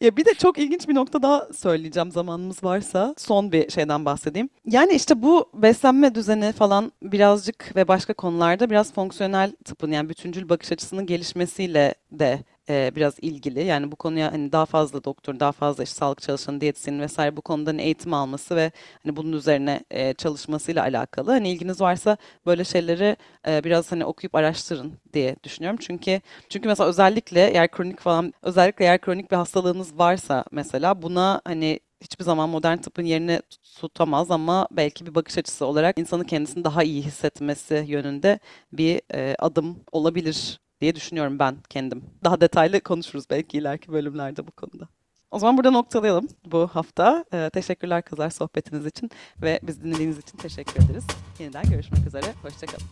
Ya 0.00 0.16
bir 0.16 0.24
de 0.24 0.34
çok 0.34 0.58
ilginç 0.58 0.88
bir 0.88 0.94
nokta 0.94 1.22
daha 1.22 1.48
söyleyeceğim 1.52 2.10
zamanımız 2.10 2.64
varsa. 2.64 3.14
Son 3.18 3.52
bir 3.52 3.70
şeyden 3.70 4.04
bahsedeyim. 4.04 4.48
Yani 4.66 4.92
işte 4.92 5.22
bu 5.22 5.50
beslenme 5.54 6.14
düzeni 6.14 6.52
falan 6.52 6.92
birazcık 7.02 7.76
ve 7.76 7.88
başka 7.88 8.14
konularda 8.14 8.70
biraz 8.70 8.92
fonksiyonel 8.92 9.52
tıpın 9.64 9.90
yani 9.92 10.08
bütüncül 10.08 10.48
bakış 10.48 10.72
açısının 10.72 11.06
gelişmesiyle 11.06 11.94
de 12.12 12.40
e, 12.68 12.92
biraz 12.96 13.14
ilgili. 13.22 13.64
Yani 13.64 13.92
bu 13.92 13.96
konuya 13.96 14.32
hani 14.32 14.52
daha 14.52 14.66
fazla 14.66 15.04
doktor, 15.04 15.40
daha 15.40 15.52
fazla 15.52 15.82
işte 15.84 15.94
sağlık 15.94 16.22
çalışanı, 16.22 16.60
diyetisyenin 16.60 17.00
vesaire 17.00 17.36
bu 17.36 17.42
konuda 17.42 17.70
hani 17.70 17.82
eğitim 17.82 18.14
alması 18.14 18.56
ve 18.56 18.72
hani 19.02 19.16
bunun 19.16 19.32
üzerine 19.32 19.84
e, 19.90 20.14
çalışmasıyla 20.14 20.82
alakalı. 20.82 21.30
Hani 21.30 21.50
ilginiz 21.50 21.80
varsa 21.80 22.16
böyle 22.46 22.64
şeyleri 22.64 23.16
e, 23.48 23.64
biraz 23.64 23.92
hani 23.92 24.04
okuyup 24.04 24.34
araştırın 24.34 24.92
diye 25.12 25.36
düşünüyorum. 25.44 25.78
Çünkü 25.82 26.20
çünkü 26.48 26.68
mesela 26.68 26.88
özellikle 26.88 27.50
eğer 27.50 27.70
kronik 27.70 28.00
falan 28.00 28.32
özellikle 28.42 28.84
eğer 28.84 29.00
kronik 29.00 29.30
bir 29.30 29.36
hastalığınız 29.36 29.98
varsa 29.98 30.44
mesela 30.52 31.02
buna 31.02 31.40
hani 31.44 31.80
hiçbir 32.00 32.24
zaman 32.24 32.48
modern 32.48 32.76
tıbbın 32.76 33.04
yerini 33.04 33.40
tutamaz 33.80 34.30
ama 34.30 34.68
belki 34.70 35.06
bir 35.06 35.14
bakış 35.14 35.38
açısı 35.38 35.66
olarak 35.66 35.98
insanın 35.98 36.24
kendisini 36.24 36.64
daha 36.64 36.82
iyi 36.82 37.02
hissetmesi 37.02 37.84
yönünde 37.88 38.38
bir 38.72 39.00
e, 39.14 39.36
adım 39.38 39.76
olabilir 39.92 40.60
diye 40.80 40.94
düşünüyorum 40.94 41.38
ben 41.38 41.56
kendim. 41.68 42.04
Daha 42.24 42.40
detaylı 42.40 42.80
konuşuruz 42.80 43.24
belki 43.30 43.58
ileriki 43.58 43.92
bölümlerde 43.92 44.46
bu 44.46 44.50
konuda. 44.50 44.88
O 45.30 45.38
zaman 45.38 45.56
burada 45.56 45.70
noktalayalım 45.70 46.28
bu 46.44 46.68
hafta. 46.68 47.24
Ee, 47.32 47.50
teşekkürler 47.52 48.02
kızlar 48.02 48.30
sohbetiniz 48.30 48.86
için 48.86 49.10
ve 49.42 49.60
biz 49.62 49.84
dinlediğiniz 49.84 50.18
için 50.18 50.38
teşekkür 50.38 50.84
ederiz. 50.84 51.04
Yeniden 51.38 51.70
görüşmek 51.70 52.06
üzere. 52.06 52.26
Hoşçakalın. 52.42 52.84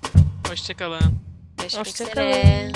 Hoşçakalın. 0.49 1.01
Görüşmek 1.59 1.87
Hoşça 1.87 2.05
kalın. 2.05 2.29
üzere. 2.29 2.73